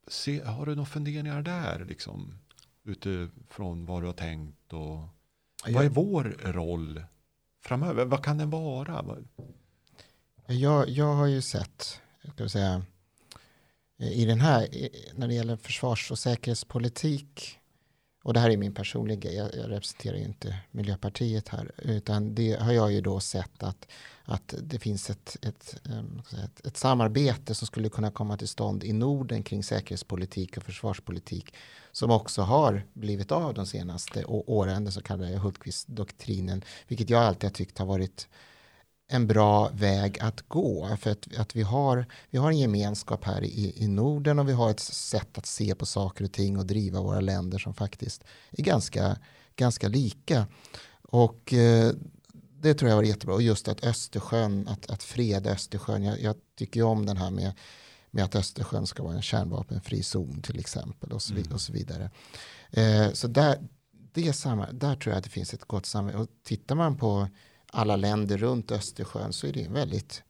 [0.08, 2.38] se, har du några funderingar där liksom?
[2.84, 5.08] Utifrån vad du har tänkt och
[5.66, 7.04] vad är vår roll
[7.60, 8.04] framöver?
[8.04, 9.16] Vad kan den vara?
[10.46, 12.00] Jag, jag har ju sett,
[12.34, 12.84] ska säga,
[13.98, 14.68] i den här,
[15.14, 17.59] när det gäller försvars och säkerhetspolitik
[18.22, 22.34] och det här är min personliga grej, jag, jag representerar ju inte Miljöpartiet här, utan
[22.34, 23.88] det har jag ju då sett att,
[24.24, 28.84] att det finns ett, ett, eh, ett, ett samarbete som skulle kunna komma till stånd
[28.84, 31.54] i Norden kring säkerhetspolitik och försvarspolitik
[31.92, 37.44] som också har blivit av de senaste åren, den så kallade Hultqvist-doktrinen, vilket jag alltid
[37.44, 38.28] har tyckt har varit
[39.12, 40.96] en bra väg att gå.
[40.96, 44.52] För att, att vi, har, vi har en gemenskap här i, i Norden och vi
[44.52, 48.24] har ett sätt att se på saker och ting och driva våra länder som faktiskt
[48.50, 49.16] är ganska,
[49.56, 50.46] ganska lika.
[51.02, 51.92] Och eh,
[52.61, 53.34] det tror jag var jättebra.
[53.34, 56.04] Och just att Östersjön, att, att freda Östersjön.
[56.04, 57.52] Jag, jag tycker om den här med,
[58.11, 61.52] med att Östersjön ska vara en kärnvapenfri zon till exempel och så, mm.
[61.52, 62.11] och så vidare.
[62.70, 63.58] Eh, så där,
[64.12, 66.22] det samma, där tror jag att det finns ett gott samarbete.
[66.22, 67.28] Och tittar man på
[67.72, 70.22] alla länder runt Östersjön så är det en väldigt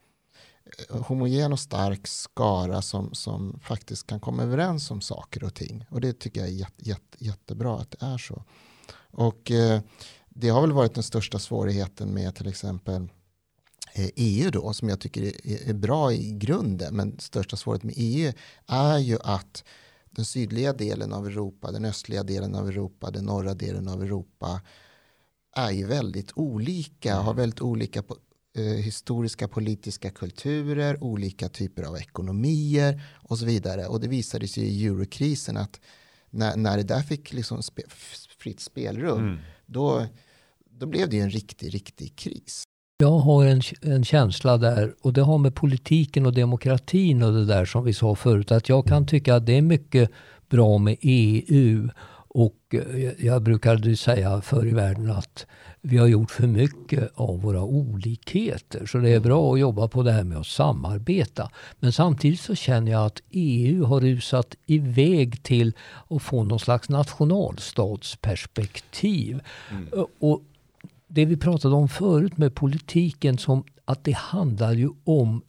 [0.91, 5.87] eh, homogen och stark skara som, som faktiskt kan komma överens om saker och ting.
[5.91, 8.45] Och det tycker jag är jätte, jätte, jättebra att det är så.
[9.11, 9.81] Och eh,
[10.29, 13.09] det har väl varit den största svårigheten med till exempel
[13.93, 15.23] eh, EU då, som jag tycker
[15.69, 18.33] är bra i grunden, men största svårigheten med EU
[18.67, 19.65] är ju att
[20.11, 24.61] den sydliga delen av Europa, den östliga delen av Europa, den norra delen av Europa
[25.57, 28.03] är ju väldigt olika, har väldigt olika
[28.57, 33.87] eh, historiska politiska kulturer, olika typer av ekonomier och så vidare.
[33.87, 35.81] Och det visade sig i eurokrisen att
[36.31, 37.83] när, när det där fick liksom spe,
[38.39, 39.39] fritt spelrum, mm.
[39.67, 40.07] då,
[40.71, 42.65] då blev det en riktig, riktig kris.
[42.99, 47.45] Jag har en, en känsla där, och det har med politiken och demokratin och det
[47.45, 50.11] där som vi sa förut, att jag kan tycka att det är mycket
[50.49, 51.89] bra med EU
[52.35, 55.47] och eh, jag brukade säga förr i världen att
[55.81, 58.87] vi har gjort för mycket av våra olikheter.
[58.87, 61.51] Så det är bra att jobba på det här med att samarbeta.
[61.79, 65.73] Men samtidigt så känner jag att EU har rusat iväg till
[66.11, 69.41] att få någon slags nationalstatsperspektiv.
[69.71, 69.89] Mm.
[70.19, 70.43] Och
[71.09, 75.43] det vi pratade om förut med politiken, som att det handlar ju om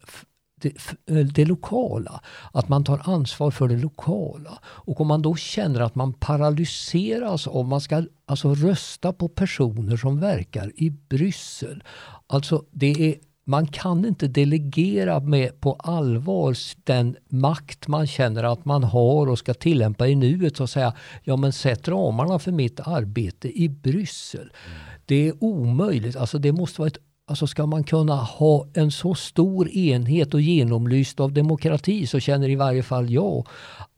[0.61, 2.21] det, eh, det, lokala.
[2.53, 4.59] Att man tar ansvar för det lokala.
[4.63, 9.97] Och om man då känner att man paralyseras av man ska alltså rösta på personer
[9.97, 11.83] som verkar i Bryssel.
[12.27, 18.65] Alltså det är man kan inte delegera med på allvar den makt man känner att
[18.65, 20.93] man har och ska tillämpa i nuet och säga
[21.23, 24.41] ja men sätt ramarna för mitt arbete i Bryssel.
[24.41, 24.77] Mm.
[25.05, 26.15] Det är omöjligt.
[26.15, 26.97] Alltså det måste vara ett
[27.31, 32.49] Alltså ska man kunna ha en så stor enhet och genomlyst av demokrati så känner
[32.49, 33.47] i varje fall jag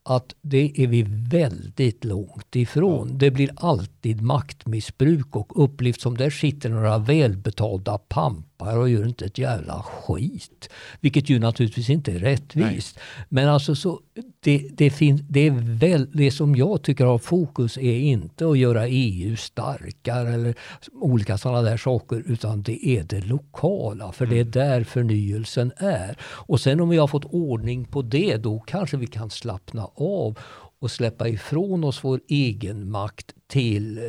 [0.04, 3.08] att det är vi väldigt långt ifrån.
[3.10, 3.14] Ja.
[3.16, 9.24] Det blir alltid maktmissbruk och upplevt som där sitter några välbetalda pampar och gör inte
[9.24, 10.68] ett jävla skit.
[11.00, 12.96] Vilket ju naturligtvis inte är rättvist.
[12.96, 13.26] Nej.
[13.28, 14.00] Men alltså så,
[14.40, 18.58] det, det, finns, det, är väl, det som jag tycker har fokus är inte att
[18.58, 20.54] göra EU starkare eller
[20.92, 24.12] olika sådana där saker utan det är det lokala.
[24.12, 24.50] För det är mm.
[24.50, 26.16] där förnyelsen är.
[26.22, 30.38] Och sen om vi har fått ordning på det då kanske vi kan slappna av
[30.78, 34.04] och släppa ifrån oss vår egen makt till eh,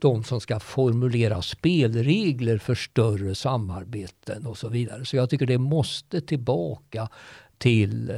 [0.00, 5.04] de som ska formulera spelregler för större samarbeten och så vidare.
[5.04, 7.08] Så jag tycker det måste tillbaka
[7.58, 8.16] till eh,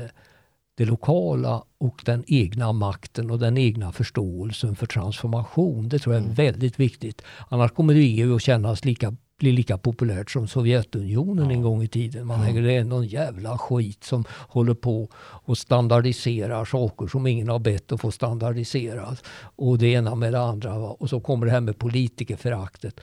[0.75, 5.89] det lokala och den egna makten och den egna förståelsen för transformation.
[5.89, 6.35] Det tror jag är mm.
[6.35, 7.23] väldigt viktigt.
[7.49, 11.53] Annars kommer EU att kännas lika bli lika populärt som Sovjetunionen ja.
[11.53, 12.27] en gång i tiden.
[12.27, 17.49] Man tänker det är någon jävla skit som håller på och standardiserar saker som ingen
[17.49, 19.25] har bett att få standardiserat.
[19.57, 20.79] Och det ena med det andra.
[20.79, 20.97] Va?
[21.01, 23.01] Och så kommer det här med politikerföraktet.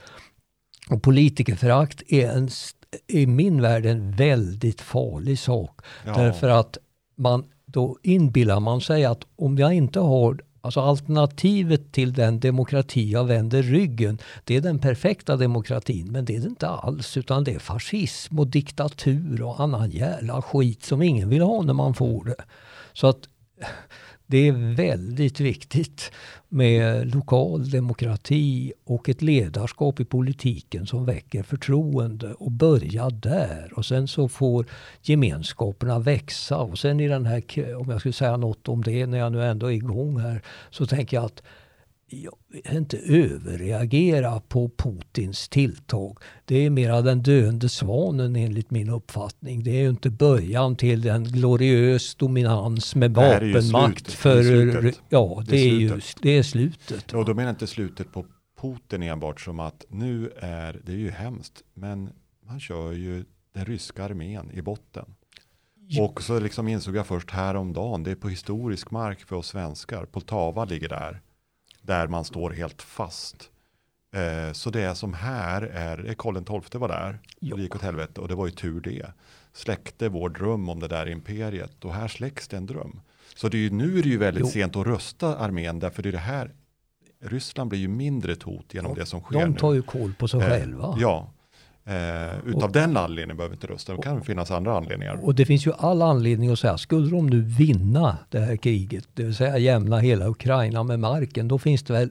[0.90, 2.48] Och politikerförakt är en,
[3.06, 5.80] i min värld en väldigt farlig sak.
[6.06, 6.12] Ja.
[6.12, 6.78] Därför att
[7.16, 13.10] man, då inbillar man sig att om jag inte har Alltså alternativet till den demokrati
[13.10, 16.12] jag vänder ryggen, det är den perfekta demokratin.
[16.12, 20.42] Men det är det inte alls, utan det är fascism och diktatur och annan jävla
[20.42, 22.44] skit som ingen vill ha när man får det.
[22.92, 23.28] Så att
[24.30, 26.12] det är väldigt viktigt
[26.48, 33.72] med lokal demokrati och ett ledarskap i politiken som väcker förtroende och börja där.
[33.76, 34.66] Och sen så får
[35.02, 36.56] gemenskaperna växa.
[36.56, 37.42] Och sen i den här,
[37.76, 40.86] om jag skulle säga något om det när jag nu ändå är igång här, så
[40.86, 41.42] tänker jag att
[42.10, 46.18] jag vill inte överreagera på Putins tilltag.
[46.44, 49.64] Det är mera den döende svanen enligt min uppfattning.
[49.64, 54.12] Det är ju inte början till en gloriös dominans med vapenmakt.
[54.12, 57.12] För, ja, det, är, ju det är slutet.
[57.12, 58.26] Och då menar jag inte slutet på
[58.60, 61.62] Putin enbart som att nu är det är ju hemskt.
[61.74, 62.10] Men
[62.46, 65.04] man kör ju den ryska armén i botten.
[66.00, 70.04] Och så liksom insåg jag först häromdagen, det är på historisk mark för oss svenskar.
[70.04, 71.20] Poltava ligger där
[71.82, 73.50] där man står helt fast.
[74.12, 77.52] Eh, så det som här är, Karl XII var där jo.
[77.52, 79.06] och det gick åt helvete och det var ju tur det.
[79.52, 83.00] Släckte vår dröm om det där imperiet och här släcks det en dröm.
[83.34, 84.46] Så det är ju, nu är det ju väldigt jo.
[84.46, 86.50] sent att rösta armén därför det är det här
[87.20, 89.76] Ryssland blir ju mindre ett hot genom ja, det som sker De tar nu.
[89.76, 90.96] ju koll på sig eh, själva.
[90.98, 91.32] Ja,
[91.90, 93.96] Eh, utav och, den anledningen behöver inte rösta.
[93.96, 95.18] Det kan och, finnas andra anledningar.
[95.22, 99.08] Och det finns ju all anledning att säga, skulle de nu vinna det här kriget,
[99.14, 102.10] det vill säga jämna hela Ukraina med marken, då finns det väl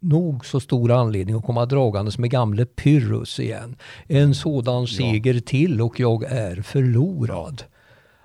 [0.00, 3.76] nog så stor anledning att komma dragandes med gamle Pyrrhus igen.
[4.06, 5.40] En sådan seger ja.
[5.46, 7.64] till och jag är förlorad.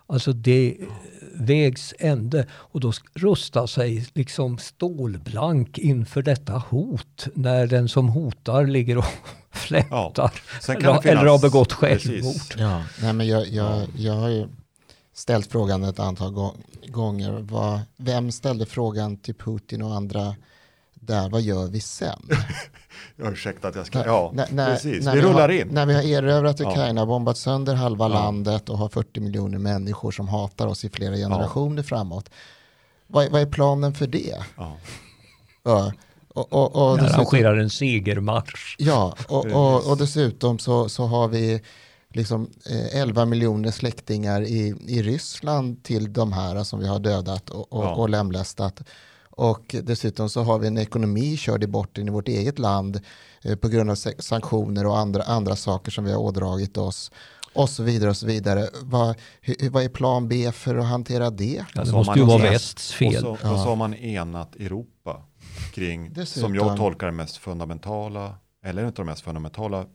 [0.07, 0.77] Alltså det
[1.33, 8.65] vägs ände och då rusta sig liksom stålblank inför detta hot när den som hotar
[8.65, 9.05] ligger och
[9.55, 10.31] flätar ja.
[10.67, 12.35] eller, finnas, eller har begått självmord.
[12.57, 14.47] Ja, nej men jag, jag, jag har ju
[15.13, 16.53] ställt frågan ett antal
[16.87, 17.31] gånger.
[17.31, 20.35] Vad, vem ställde frågan till Putin och andra
[20.93, 22.29] där, vad gör vi sen?
[23.15, 25.67] jag ursäkta att jag ska, ja när, precis, när vi, vi rullar har, in.
[25.67, 27.05] När vi har erövrat Ukraina, ja.
[27.05, 28.13] bombat sönder halva ja.
[28.13, 31.83] landet och har 40 miljoner människor som hatar oss i flera generationer ja.
[31.83, 32.29] framåt.
[33.07, 34.35] Vad, vad, är planen för det?
[35.63, 35.91] Ja.
[36.35, 38.75] Och, och, och dessutom, arrangerar en segermarsch.
[38.79, 41.61] Ja, och, och, och dessutom så, så har vi
[42.13, 47.49] liksom eh, 11 miljoner släktingar i, i Ryssland till de här som vi har dödat
[47.49, 47.95] och, och, ja.
[47.95, 48.81] och lemlästat.
[49.29, 53.01] Och dessutom så har vi en ekonomi körd i botten i vårt eget land
[53.41, 57.11] eh, på grund av sanktioner och andra, andra saker som vi har ådragit oss.
[57.53, 58.69] Och så vidare och så vidare.
[58.81, 61.65] Vad, hur, vad är plan B för att hantera det?
[61.75, 63.25] Ja, det måste ju vara västs fel.
[63.25, 65.21] Och så, och så har man enat Europa
[65.71, 69.85] kring, dessutom, som jag tolkar det mest fundamentala, eller en av de mest fundamentala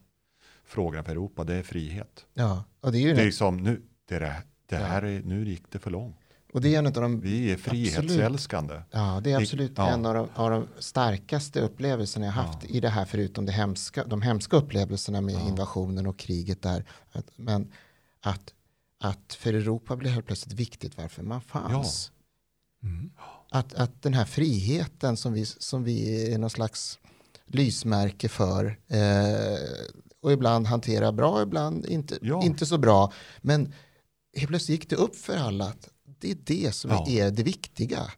[0.64, 2.26] frågorna för Europa, det är frihet.
[2.34, 5.48] Ja, och det är ju det är som nu, det, är, det här är, nu
[5.48, 6.16] gick det för långt.
[6.52, 8.74] Och det är en av de, Vi är frihetsälskande.
[8.74, 9.88] Absolut, ja, det är absolut ja.
[9.88, 12.68] en av de, av de, starkaste upplevelserna jag haft ja.
[12.68, 15.48] i det här, förutom det hemska, de hemska upplevelserna med ja.
[15.48, 16.84] invasionen och kriget där.
[17.36, 17.72] Men
[18.20, 18.54] att,
[19.00, 22.12] att för Europa blev helt plötsligt viktigt varför man fanns.
[22.82, 23.10] Mm.
[23.50, 26.98] Att, att den här friheten som vi, som vi är någon slags
[27.46, 29.58] lysmärke för eh,
[30.22, 33.12] och ibland hanterar bra, ibland inte, inte så bra.
[33.40, 33.74] Men
[34.36, 35.88] helt plötsligt gick det upp för alla att
[36.18, 37.06] det är det som ja.
[37.08, 38.10] är det viktiga.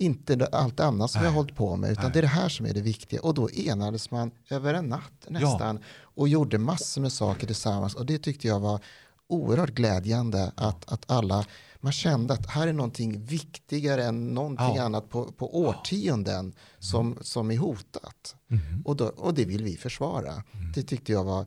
[0.00, 2.66] Inte allt annat som vi har hållit på med, utan det är det här som
[2.66, 3.20] är det viktiga.
[3.20, 5.82] Och då enades man över en natt nästan ja.
[6.00, 7.94] och gjorde massor med saker tillsammans.
[7.94, 8.80] Och det tyckte jag var
[9.28, 11.44] oerhört glädjande att, att alla
[11.80, 14.82] man kände att här är någonting viktigare än någonting ja.
[14.82, 18.36] annat på, på årtionden som, som är hotat.
[18.50, 18.82] Mm.
[18.84, 20.32] Och, då, och det vill vi försvara.
[20.32, 20.72] Mm.
[20.74, 21.46] Det tyckte jag var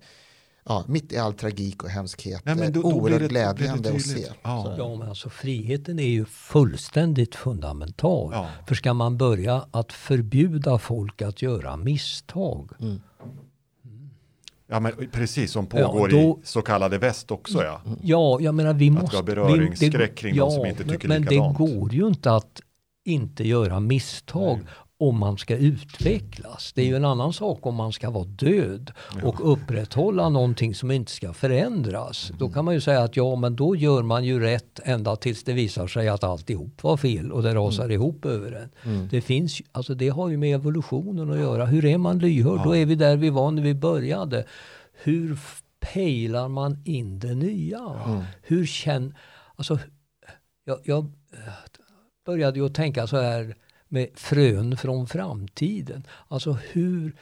[0.66, 4.02] ja, mitt i all tragik och hemskhet Nej, men då, då oerhört det, glädjande att
[4.02, 4.28] se.
[4.42, 4.76] Ja.
[4.78, 8.32] ja, men alltså friheten är ju fullständigt fundamental.
[8.34, 8.48] Ja.
[8.68, 13.02] För ska man börja att förbjuda folk att göra misstag mm.
[14.72, 17.64] Ja, men precis som pågår ja, då, i så kallade väst också.
[17.64, 19.06] Ja, ja jag menar vi måste...
[19.06, 21.60] Att vi har beröringsskräck kring ja, de som inte tycker men likadant.
[21.60, 22.62] Men det går ju inte att
[23.06, 24.68] inte göra misstag Nej.
[25.02, 26.72] Om man ska utvecklas.
[26.76, 28.92] Det är ju en annan sak om man ska vara död
[29.24, 32.32] och upprätthålla någonting som inte ska förändras.
[32.40, 35.44] Då kan man ju säga att ja, men då gör man ju rätt ända tills
[35.44, 37.94] det visar sig att alltihop var fel och det rasar mm.
[37.94, 38.70] ihop över en.
[38.92, 39.08] Mm.
[39.12, 41.66] Det, finns, alltså det har ju med evolutionen att göra.
[41.66, 42.60] Hur är man lyhörd?
[42.60, 42.64] Ja.
[42.64, 44.46] Då är vi där vi var när vi började.
[45.04, 45.40] Hur
[45.80, 47.80] pejlar man in det nya?
[48.06, 48.22] Mm.
[48.42, 49.14] Hur känner...
[49.56, 49.80] Alltså,
[50.66, 51.12] jag, jag
[52.26, 53.56] började ju att tänka så här
[53.92, 56.04] med frön från framtiden.
[56.28, 57.16] Alltså hur,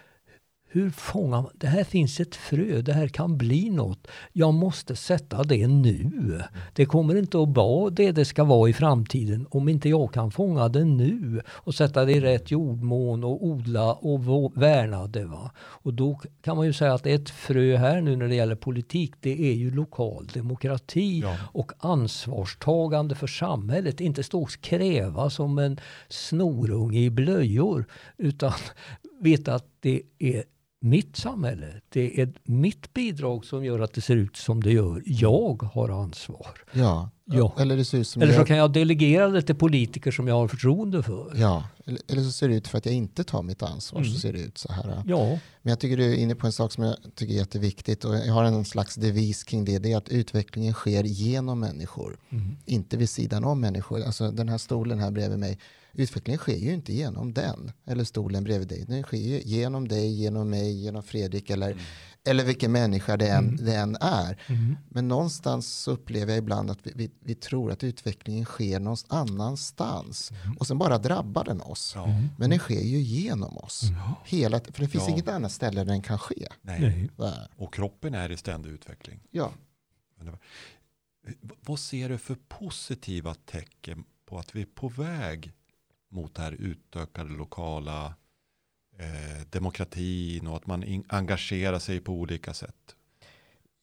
[0.72, 1.52] hur fångar man?
[1.54, 4.08] Det här finns ett frö, det här kan bli något.
[4.34, 6.42] Jag måste sätta det nu.
[6.74, 10.32] Det kommer inte att vara det det ska vara i framtiden om inte jag kan
[10.32, 15.26] fånga det nu och sätta det i rätt jordmån och odla och värna det.
[15.26, 15.52] Va?
[15.58, 19.14] Och då kan man ju säga att ett frö här nu när det gäller politik
[19.20, 21.36] det är ju lokal demokrati ja.
[21.42, 24.02] och ansvarstagande för samhället.
[24.02, 27.86] Inte stå och kräva som en snorunge i blöjor
[28.18, 28.54] utan
[29.22, 30.44] veta att det är
[30.80, 31.68] mitt samhälle.
[31.90, 35.04] Det är mitt bidrag som gör att det ser ut som det gör.
[35.06, 36.48] Jag har ansvar.
[36.72, 37.56] Ja, ja.
[37.60, 38.48] eller det ser ut som Eller så jag...
[38.48, 41.34] kan jag delegera det till politiker som jag har förtroende för.
[41.36, 41.64] Ja,
[42.08, 44.00] eller så ser det ut för att jag inte tar mitt ansvar.
[44.00, 44.14] Mm.
[44.14, 45.04] Så ser det ut så här.
[45.08, 45.40] Ja.
[45.62, 48.06] Men jag tycker du är inne på en sak som jag tycker är jätteviktigt.
[48.06, 49.80] Och jag har en slags devis kring det.
[49.80, 52.18] Det är att utvecklingen sker genom människor.
[52.30, 52.58] Mm.
[52.66, 54.04] Inte vid sidan om människor.
[54.04, 55.60] Alltså den här stolen här bredvid mig
[55.94, 58.86] utvecklingen sker ju inte genom den eller stolen bredvid dig.
[58.88, 61.84] Den sker ju genom dig, genom mig, genom Fredrik eller, mm.
[62.24, 63.66] eller vilken människa det än, mm.
[63.66, 64.42] det än är.
[64.48, 64.78] Mm.
[64.90, 68.98] Men någonstans så upplever jag ibland att vi, vi, vi, tror att utvecklingen sker någon
[69.08, 70.58] annanstans mm.
[70.58, 71.96] och sen bara drabbar den oss.
[71.96, 72.28] Mm.
[72.38, 73.84] Men den sker ju genom oss.
[74.26, 75.10] Hela, för det finns ja.
[75.10, 76.48] inget annat ställe där den kan ske.
[76.62, 77.10] Nej.
[77.56, 79.20] Och kroppen är i ständig utveckling.
[79.32, 79.52] Ja.
[81.66, 85.54] Vad ser du för positiva tecken på att vi är på väg
[86.10, 88.06] mot det här utökade lokala
[88.98, 92.96] eh, demokratin och att man in, engagerar sig på olika sätt?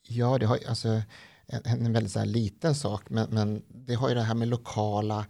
[0.09, 1.03] Ja, det har alltså
[1.47, 5.27] en, en väldigt så liten sak, men, men det har ju det här med lokala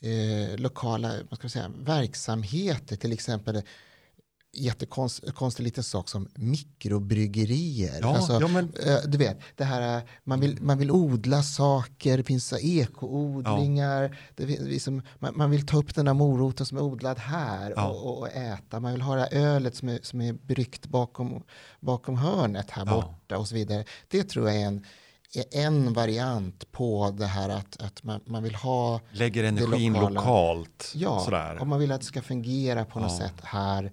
[0.00, 3.62] eh, lokala vad ska säga, verksamheter, till exempel
[4.56, 7.98] jättekonstig liten sak som mikrobryggerier.
[8.00, 8.72] Ja, alltså, ja, men...
[8.86, 14.02] Eh, du vet, det här, man, vill, man vill odla saker, det finns ekoodlingar.
[14.02, 14.44] Ja.
[14.44, 17.88] Det liksom, man, man, vill ta upp den där moroten som är odlad här ja.
[17.88, 18.80] och, och, äta.
[18.80, 21.42] Man vill ha det ölet som är, som är bryggt bakom,
[21.80, 23.84] bakom hörnet här borta och så vidare.
[24.08, 24.84] Det tror jag är en
[25.50, 30.92] en variant på det här att, att man, man vill ha Lägger energin lokalt.
[30.94, 31.58] Ja, sådär.
[31.60, 33.90] och man vill att det ska fungera på något sätt här eh,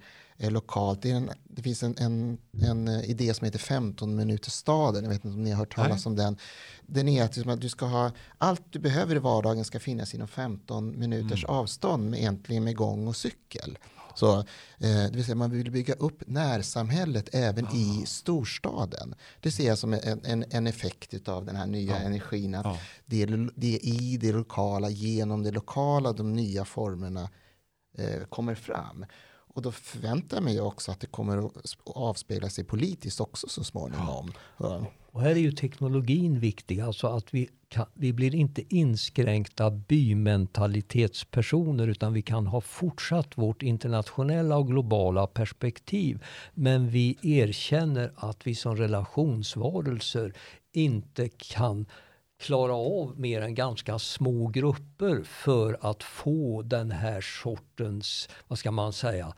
[0.50, 1.02] lokalt.
[1.02, 5.04] Det, en, det finns en, en, en, idé som heter 15 minuters staden.
[5.04, 6.12] Jag vet inte om ni har hört talas Nej.
[6.12, 6.38] om den.
[6.86, 10.28] Den är att, liksom du ska ha allt du behöver i vardagen ska finnas inom
[10.28, 11.56] 15 minuters mm.
[11.56, 13.78] avstånd med, egentligen med gång och cykel.
[14.16, 14.44] Så, eh,
[14.80, 17.76] det vill säga man vill bygga upp närsamhället även oh.
[17.76, 18.06] i ah.
[18.06, 19.16] storstaden.
[19.40, 22.06] Det ser jag som en, en, en effekt av den här nya oh.
[22.06, 22.56] energin.
[22.56, 22.78] Att oh.
[23.06, 27.30] det, är, det är i det lokala, genom det lokala, de nya formerna
[27.98, 29.06] eh, kommer fram.
[29.54, 33.64] Och då förväntar jag mig också att det kommer att avspegla sig politiskt också så
[33.64, 34.32] småningom.
[34.58, 34.86] Ja.
[35.12, 41.88] Och här är ju teknologin viktig, alltså att vi, kan, vi blir inte inskränkta bymentalitetspersoner
[41.88, 46.24] utan vi kan ha fortsatt vårt internationella och globala perspektiv.
[46.54, 50.34] Men vi erkänner att vi som relationsvarelser
[50.72, 51.86] inte kan
[52.42, 58.72] klara av mer än ganska små grupper för att få den här sortens, vad ska
[58.72, 59.34] man säga,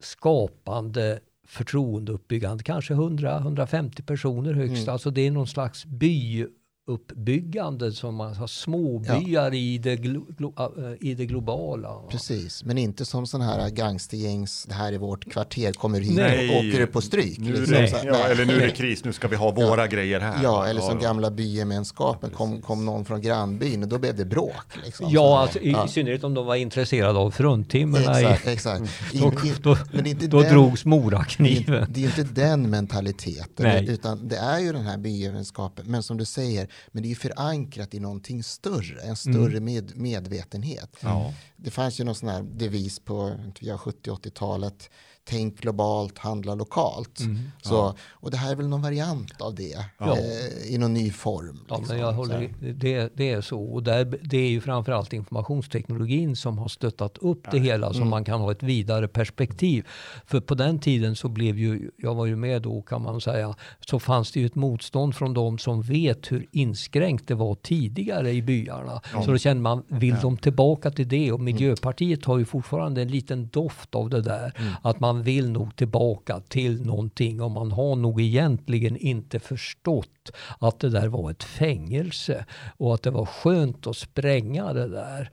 [0.00, 4.82] skapande förtroendeuppbyggande, kanske 100-150 personer högst.
[4.82, 4.92] Mm.
[4.92, 6.46] Alltså det är någon slags by
[6.90, 11.94] uppbyggande som man har småbyar i, det glo, glo, äh, i det globala.
[12.10, 16.50] Precis, men inte som sådana här gangstergängs, det här är vårt kvarter, kommer hit Nej.
[16.50, 17.38] och åker du på stryk.
[17.38, 17.74] Nu, liksom.
[17.74, 18.32] nej, ja, nej.
[18.32, 20.42] eller nu är det kris, nu ska vi ha våra grejer här.
[20.42, 21.06] Ja, eller som ja.
[21.08, 24.66] gamla bygemenskapen, kom, kom någon från grannbyn och då blev det bråk.
[24.84, 25.06] Liksom.
[25.10, 25.86] Ja, alltså, i, Ja.
[25.86, 28.20] i synnerhet om de var intresserade av fruntimmerna.
[28.20, 28.82] Exakt, I, exakt.
[29.12, 31.86] I, då, i, då, men det är inte då den- drogs det är, morakniven.
[31.90, 33.90] det är inte den mentaliteten, Nej.
[33.90, 35.84] utan det är ju den här bygemenskapen.
[35.88, 40.96] Men som du säger, men det är förankrat i någonting större, en större med, medvetenhet.
[41.00, 41.34] Ja.
[41.56, 44.90] Det fanns ju någon sån här devis på inte vet jag, 70-80-talet.
[45.30, 47.20] Tänk globalt, handla lokalt.
[47.62, 50.16] Så, och det här är väl någon variant av det Ja.
[50.18, 51.60] eh, i någon ny form.
[51.68, 51.98] Ja, liksom.
[51.98, 53.62] jag håller, det, det är så.
[53.62, 58.24] Och där, det är ju framförallt informationsteknologin som har stöttat upp det hela så man
[58.24, 59.86] kan ha ett vidare perspektiv.
[60.26, 63.54] För på den tiden så blev ju, jag var ju med då kan man säga,
[63.90, 68.30] så fanns det ju ett motstånd från de som vet hur inskränkt det var tidigare
[68.32, 69.00] i byarna.
[69.24, 71.32] Så då kände man, vill de tillbaka till det?
[71.32, 74.52] Och Miljöpartiet har ju fortfarande en liten doft av det där.
[74.82, 80.78] Att man vill nog tillbaka till någonting och man har nog egentligen inte förstått att
[80.80, 82.44] det där var ett fängelse
[82.76, 85.30] och att det var skönt att spränga det där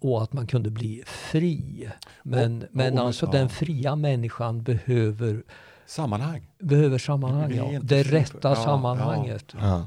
[0.00, 1.88] och att man kunde bli fri.
[2.22, 3.32] Men, Och- men och- alltså ja.
[3.32, 5.42] den fria människan behöver,
[5.86, 6.50] Sammanhang.
[6.58, 7.80] behöver sammanhang, ja.
[7.82, 9.54] det rätta ja, sammanhanget.
[9.60, 9.86] Ja.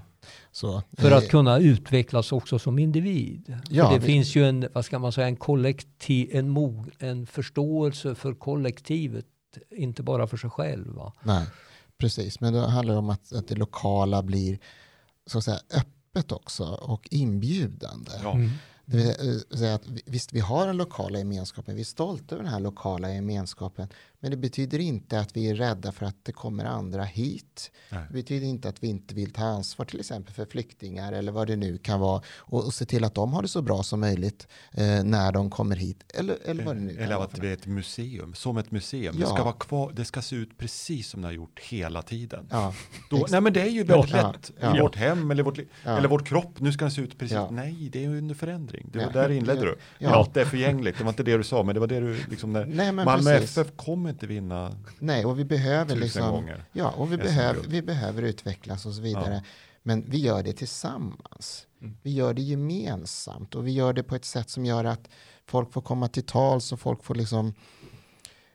[0.51, 3.55] Så, För eh, att kunna utvecklas också som individ.
[3.69, 7.25] Ja, det vi- finns ju en, vad ska man säga, en, kollektiv, en, mog, en
[7.27, 9.25] förståelse för kollektivet,
[9.69, 10.93] inte bara för sig själv.
[10.95, 11.13] Va?
[11.23, 11.45] Nej,
[11.97, 12.39] precis.
[12.39, 14.59] Men det handlar om att, att det lokala blir
[15.25, 18.11] så att säga, öppet också och inbjudande.
[18.23, 18.31] Ja.
[18.33, 18.49] Mm.
[18.85, 22.43] Det vill säga att vi- visst, vi har den lokala gemenskapen, vi är stolta över
[22.43, 23.87] den här lokala gemenskapen,
[24.23, 27.71] men det betyder inte att vi är rädda för att det kommer andra hit.
[27.89, 28.01] Nej.
[28.07, 31.47] Det betyder inte att vi inte vill ta ansvar till exempel för flyktingar eller vad
[31.47, 33.99] det nu kan vara och, och se till att de har det så bra som
[33.99, 37.25] möjligt eh, när de kommer hit eller, eller vad det nu kan Eller vara.
[37.25, 39.15] att det är ett museum, som ett museum.
[39.15, 39.27] Det Ja.
[39.35, 42.47] ska vara kvar, det ska se ut precis som det har gjort hela tiden.
[42.51, 42.73] Ja,
[43.09, 44.75] Då, nej men det är ju väldigt Ja, lätt.
[44.75, 47.37] I vårt hem eller vårt, eller vårt kropp, nu ska den se ut precis.
[47.51, 48.89] Nej, det är ju under förändring.
[48.93, 49.77] Det var där inledde du.
[49.99, 50.09] Ja.
[50.09, 52.53] Allt är förgängligt, det var inte det du sa, men det var det du liksom
[52.53, 53.57] när Nej, Malmö precis.
[53.57, 56.65] FF kommer inte vinna Nej, och vi behöver liksom, gånger.
[56.71, 59.43] ja, och vi behöver, vi behöver utvecklas och så vidare.
[59.83, 61.67] Men vi gör det tillsammans.
[61.81, 61.97] Mm.
[62.01, 65.09] Vi gör det gemensamt och vi gör det på ett sätt som gör att
[65.45, 67.53] folk får komma till tals och folk får liksom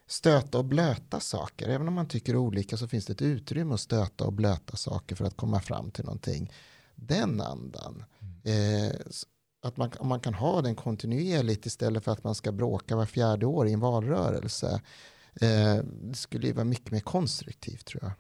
[0.07, 1.69] stöta och blöta saker.
[1.69, 5.17] Även om man tycker olika så finns det ett utrymme att stöta och blöta saker
[5.17, 6.53] för att komma fram till någonting.
[6.95, 8.05] Den andan.
[8.45, 9.25] Eh, s-
[9.63, 13.07] att man, om man kan ha den kontinuerligt istället för att man ska bråka var
[13.07, 14.81] fjärde år i en valrörelse.
[15.41, 18.13] Eh, det skulle ju vara mycket mer konstruktivt tror jag.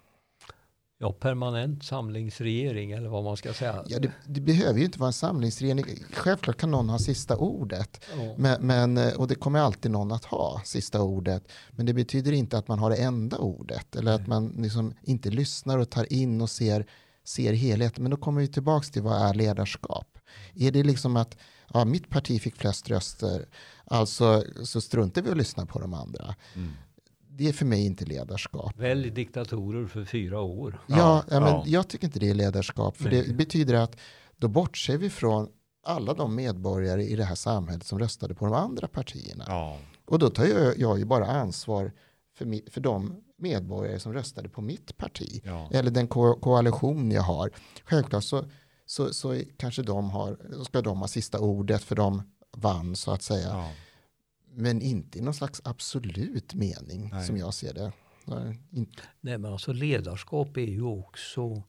[1.01, 3.85] Ja, permanent samlingsregering eller vad man ska säga.
[3.87, 5.85] Ja, det, det behöver ju inte vara en samlingsregering.
[6.13, 8.05] Självklart kan någon ha sista ordet.
[8.17, 8.35] Ja.
[8.39, 11.49] Men, men, eh, och det kommer alltid någon att ha sista ordet.
[11.71, 13.97] Men det betyder inte att man har det enda ordet.
[13.97, 16.87] Eller att man liksom inte lyssnar och tar in och ser,
[17.25, 18.03] ser helheten.
[18.03, 20.19] Men då kommer vi tillbaka till vad är ledarskap?
[20.55, 21.37] Är det liksom att
[21.75, 23.49] ja, mitt parti fick flest röster,
[23.85, 26.35] alltså så struntar vi att lyssna på de andra.
[26.55, 26.73] Mm.
[27.39, 28.73] Det är för mig inte ledarskap.
[28.77, 30.81] Välj diktatorer för fyra år.
[30.87, 31.63] Ja, Ja, ja, men ja.
[31.67, 32.97] jag tycker inte det är ledarskap.
[32.97, 33.25] För Nej.
[33.29, 33.97] det betyder att
[34.37, 35.49] då bortser vi från
[35.87, 39.45] alla de medborgare i det här samhället som röstade på de andra partierna.
[39.49, 39.77] Ja.
[40.07, 41.93] Och då tar jag, jag ju bara ansvar
[42.39, 45.41] för, mi- för de medborgare som röstade på mitt parti.
[45.45, 45.69] Ja.
[45.73, 47.51] Eller den ko koalition jag har.
[47.85, 48.45] Självklart så,
[48.87, 52.23] så, så kanske de har, ska de ha sista ordet för de
[52.57, 53.49] vann så att säga.
[53.49, 53.71] Ja.
[54.61, 57.27] Men inte i någon slags absolut mening Nej.
[57.27, 57.93] som jag ser det.
[58.25, 58.59] Nej,
[59.21, 61.63] Nej, men alltså ledarskap är ju också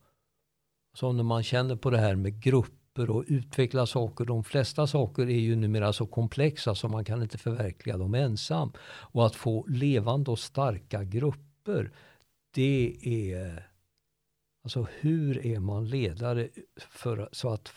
[0.94, 4.24] som när man känner på det här med grupper och utveckla saker.
[4.24, 8.72] De flesta saker är ju numera så komplexa så man kan inte förverkliga dem ensam.
[8.82, 11.92] Och att få levande och starka grupper,
[12.54, 13.70] det är
[14.62, 16.48] Alltså hur är man ledare
[16.90, 17.72] för, så att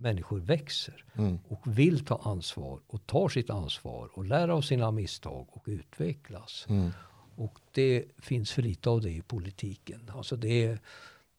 [0.00, 1.38] människor växer Mm.
[1.48, 6.66] och vill ta ansvar och tar sitt ansvar och lär av sina misstag och utvecklas.
[6.68, 6.90] Mm.
[7.36, 10.10] Och det finns för lite av det i politiken.
[10.14, 10.78] Alltså det är,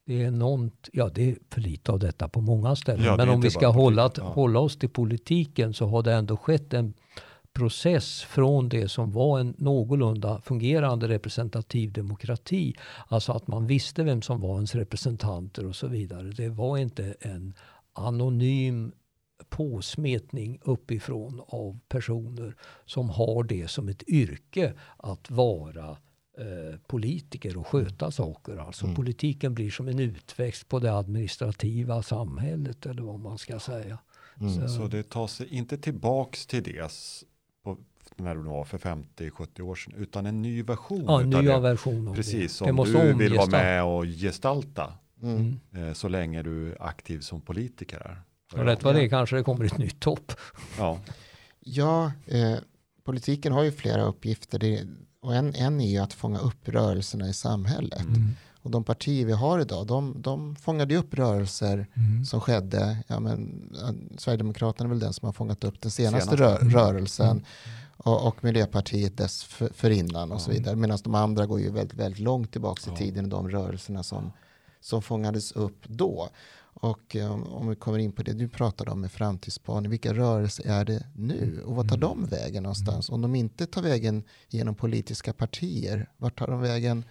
[0.04, 3.04] det är något, ja det är för lite av detta på många ställen.
[3.04, 4.22] Ja, Men om vi ska hålla, ja.
[4.22, 6.94] hålla oss till politiken så har det ändå skett en
[7.52, 12.74] process från det som var en någorlunda fungerande representativ demokrati.
[13.08, 16.22] Alltså att man visste vem som var ens representanter och så vidare.
[16.30, 17.54] Det var inte en
[17.92, 18.92] anonym
[19.48, 25.90] påsmetning uppifrån av personer som har det som ett yrke att vara
[26.38, 28.56] eh, politiker att sköta saker.
[28.56, 28.96] Alltså Mm.
[28.96, 33.98] politiken blir som en utväxt på det administrativa samhället eller vad man ska säga.
[34.40, 34.68] Mm.
[34.68, 36.90] Så det tar sig inte tillbaks till det
[37.64, 37.78] på,
[38.16, 41.58] när det var för 50-70 år sedan, utan en ny version Ja, en det.
[41.60, 44.92] version Precis som det måste du vill vara med och gestalta
[45.22, 45.60] Mm.
[45.76, 47.98] eh, så länge du är aktiv som politiker.
[48.00, 48.22] Är.
[48.60, 50.32] Och rätt vad det är kanske det kommer ett nytt topp.
[50.78, 50.98] Ja,
[51.64, 52.54] Ja, eh,
[53.04, 54.58] politiken har ju flera uppgifter.
[54.58, 54.86] Det,
[55.20, 58.00] och en, en är ju att fånga upp rörelserna i samhället.
[58.00, 58.28] Mm.
[58.62, 61.86] Och de partier vi har idag, de, de fångade ju upp rörelser
[62.26, 62.96] som skedde.
[63.06, 63.70] Ja, men,
[64.18, 66.66] Sverigedemokraterna är väl den som har fångat upp den senaste, Senaste.
[66.66, 67.44] Rö, rörelsen.
[67.96, 70.76] Och, och Miljöpartiet dess för, förinnan och så vidare.
[70.76, 72.96] Medan de andra går ju väldigt, väldigt långt tillbaka i Ja.
[72.96, 74.32] tiden, de rörelserna som,
[74.82, 76.28] som fångades upp då.
[76.74, 80.66] Och eh, om vi kommer in på det du pratade om med framtidsspaning, vilka rörelser
[80.66, 81.62] är det nu?
[81.66, 83.10] Och vad tar de vägen någonstans?
[83.10, 87.04] Om de inte tar vägen genom politiska partier, vart tar de vägen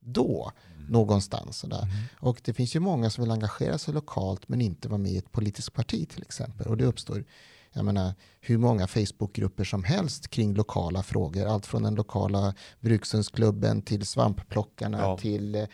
[0.00, 0.52] då?
[0.88, 1.58] Någonstans.
[1.58, 1.88] Sådär.
[2.20, 5.16] Och det finns ju många som vill engagera sig lokalt men inte vara med i
[5.16, 6.66] ett politiskt parti till exempel.
[6.66, 7.24] Och det uppstår
[7.72, 11.46] jag menar, hur många Facebookgrupper som helst kring lokala frågor.
[11.46, 15.18] Allt från den lokala Bruksundsklubben till svampplockarna Ja.
[15.18, 15.64] till eh,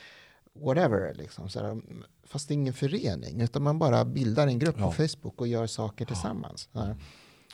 [0.61, 1.15] whatever.
[1.15, 1.49] Liksom.
[1.49, 1.81] Så här,
[2.25, 4.87] fast det är ingen förening utan man bara bildar en grupp Ja.
[4.87, 6.69] på Facebook och gör saker tillsammans.
[6.73, 6.97] Så här.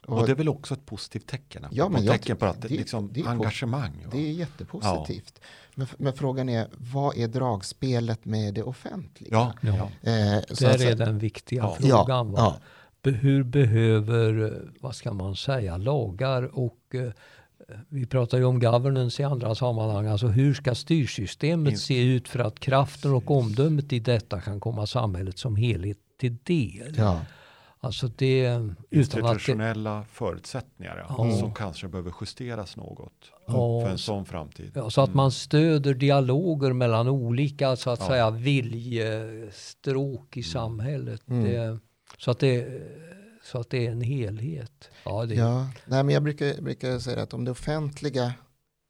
[0.06, 1.66] och det är väl också ett positivt tecken.
[1.70, 3.92] Ja, men ett jag tecken på att det, det- liksom det är engagemang.
[4.04, 4.10] va?
[4.12, 5.40] Det är jättepositivt.
[5.74, 9.28] Men, men frågan är, vad är dragspelet med det offentliga?
[9.32, 9.90] Ja, Ja.
[10.02, 10.10] ja.
[10.10, 11.76] Eh, att- är den viktiga Ja.
[11.80, 12.34] frågan.
[12.36, 12.56] Ja,
[13.04, 17.12] Hur behöver, eh, vad ska man säga, lagar och eh,
[17.88, 20.06] vi pratar ju om governance i andra sammanhang.
[20.06, 24.86] Alltså hur ska styrsystemet se ut för att kraften och omdömet i detta kan komma
[24.86, 26.94] samhället som helhet till del?
[26.96, 27.20] ja.
[27.84, 31.36] Alltså det, att det, Institutionella förutsättningar ja, Ja.
[31.38, 33.12] som kanske behöver justeras något
[33.46, 33.80] Ja.
[33.84, 34.70] för en sån framtid.
[34.74, 38.06] ja, så att man stöder dialoger mellan olika så att Ja.
[38.06, 41.28] säga viljestråk i samhället.
[41.28, 41.44] Mm.
[41.44, 41.78] Det,
[42.18, 42.82] så, att det,
[43.44, 44.90] så att det är en helhet.
[45.04, 48.32] Ja, det, Ja, nej, men jag brukar, brukar säga att om det offentliga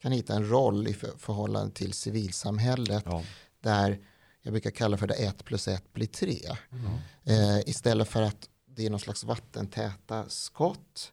[0.02, 3.22] kan hitta en roll i för, förhållande till civilsamhället Ja.
[3.60, 3.98] där
[4.42, 6.40] jag brukar kalla för det ett plus ett blir tre.
[6.72, 6.86] Mm.
[7.24, 11.12] Eh, istället för att det är någon slags vattentäta skott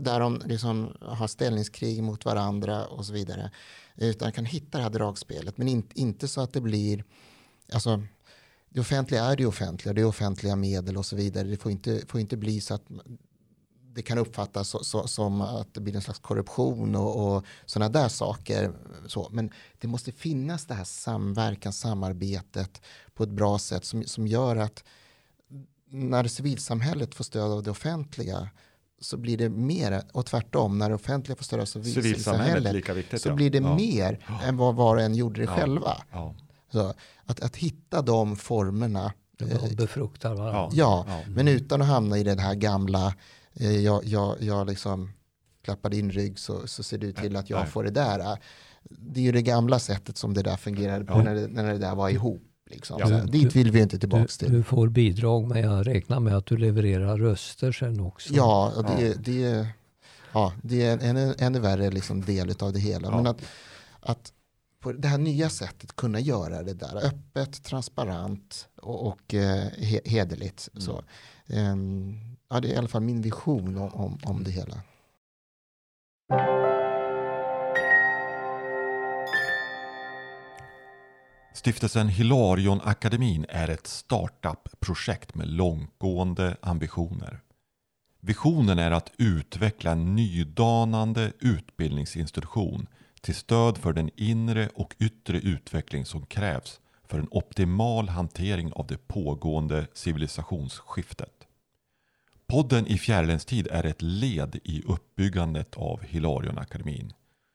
[0.00, 3.50] där de liksom har ställningskrig mot varandra och så vidare.
[3.96, 7.04] Utan kan hitta det här dragspelet men in, inte så att det blir
[7.72, 8.02] alltså
[8.76, 11.48] det offentliga är det offentliga, det är offentliga medel och så vidare.
[11.48, 12.82] Det får inte, får inte bli så att
[13.94, 17.88] det kan uppfattas så, så, som att det blir en slags korruption och, och sådana
[17.88, 18.72] där saker.
[19.06, 19.28] Så.
[19.32, 22.82] Men det måste finnas det här samverkan, samarbetet
[23.14, 24.84] på ett bra sätt som, som gör att
[25.90, 28.48] när civilsamhället får stöd av det offentliga
[29.00, 33.22] så blir det mer, och tvärtom, när det offentliga får stöd av Civilsamhället civilsamhället viktigt.
[33.22, 33.34] så ja.
[33.34, 33.76] blir det ja.
[33.76, 35.56] mer än vad var och en gjorde det Ja.
[35.56, 35.96] själva.
[36.76, 36.94] Så
[37.24, 40.68] att, att hitta de formerna, eh, de befruktar varandra.
[40.72, 41.20] ja, Ja.
[41.28, 43.14] men utan att hamna i det här gamla,
[43.54, 45.12] eh, jag, jag, jag liksom
[45.64, 47.68] klappar din rygg så, så ser du till att jag Nej.
[47.68, 48.38] får det där.
[48.90, 51.22] Det är ju det gamla sättet som det där fungerade på Ja.
[51.22, 52.42] när, det, när det där var ihop.
[52.70, 52.96] Liksom.
[53.00, 53.06] Ja.
[53.06, 54.52] Här, dit vill vi inte Du, tillbaka till.
[54.52, 58.34] du får bidrag men jag räknar med att du levererar röster sen också.
[58.34, 59.14] Ja, och det, Ja.
[59.18, 59.66] det, är-
[60.32, 63.08] ja, det är en ännu, ännu värre liksom del av det hela.
[63.10, 63.16] Ja.
[63.16, 63.40] Men att,
[64.00, 64.32] att
[64.80, 70.00] på det här nya sättet kunna göra det där öppet, transparent och, och eh, he,
[70.04, 70.68] hederligt.
[70.72, 70.80] Mm.
[70.80, 71.04] Så.
[71.46, 72.14] Ehm,
[72.50, 74.82] ja, det är i alla fall min vision om, om, om det hela.
[81.54, 87.40] Stiftelsen Hilarion-akademin är ett startup-projekt med långtgående ambitioner.
[88.20, 92.86] Visionen är att utveckla en nydanande utbildningsinstitution
[93.26, 98.86] till stöd för den inre och yttre utveckling som krävs för en optimal hantering av
[98.86, 101.46] det pågående civilisationsskiftet.
[102.46, 107.12] Podden i Fjärilens tid är ett led i uppbyggandet av Hilarionakademin.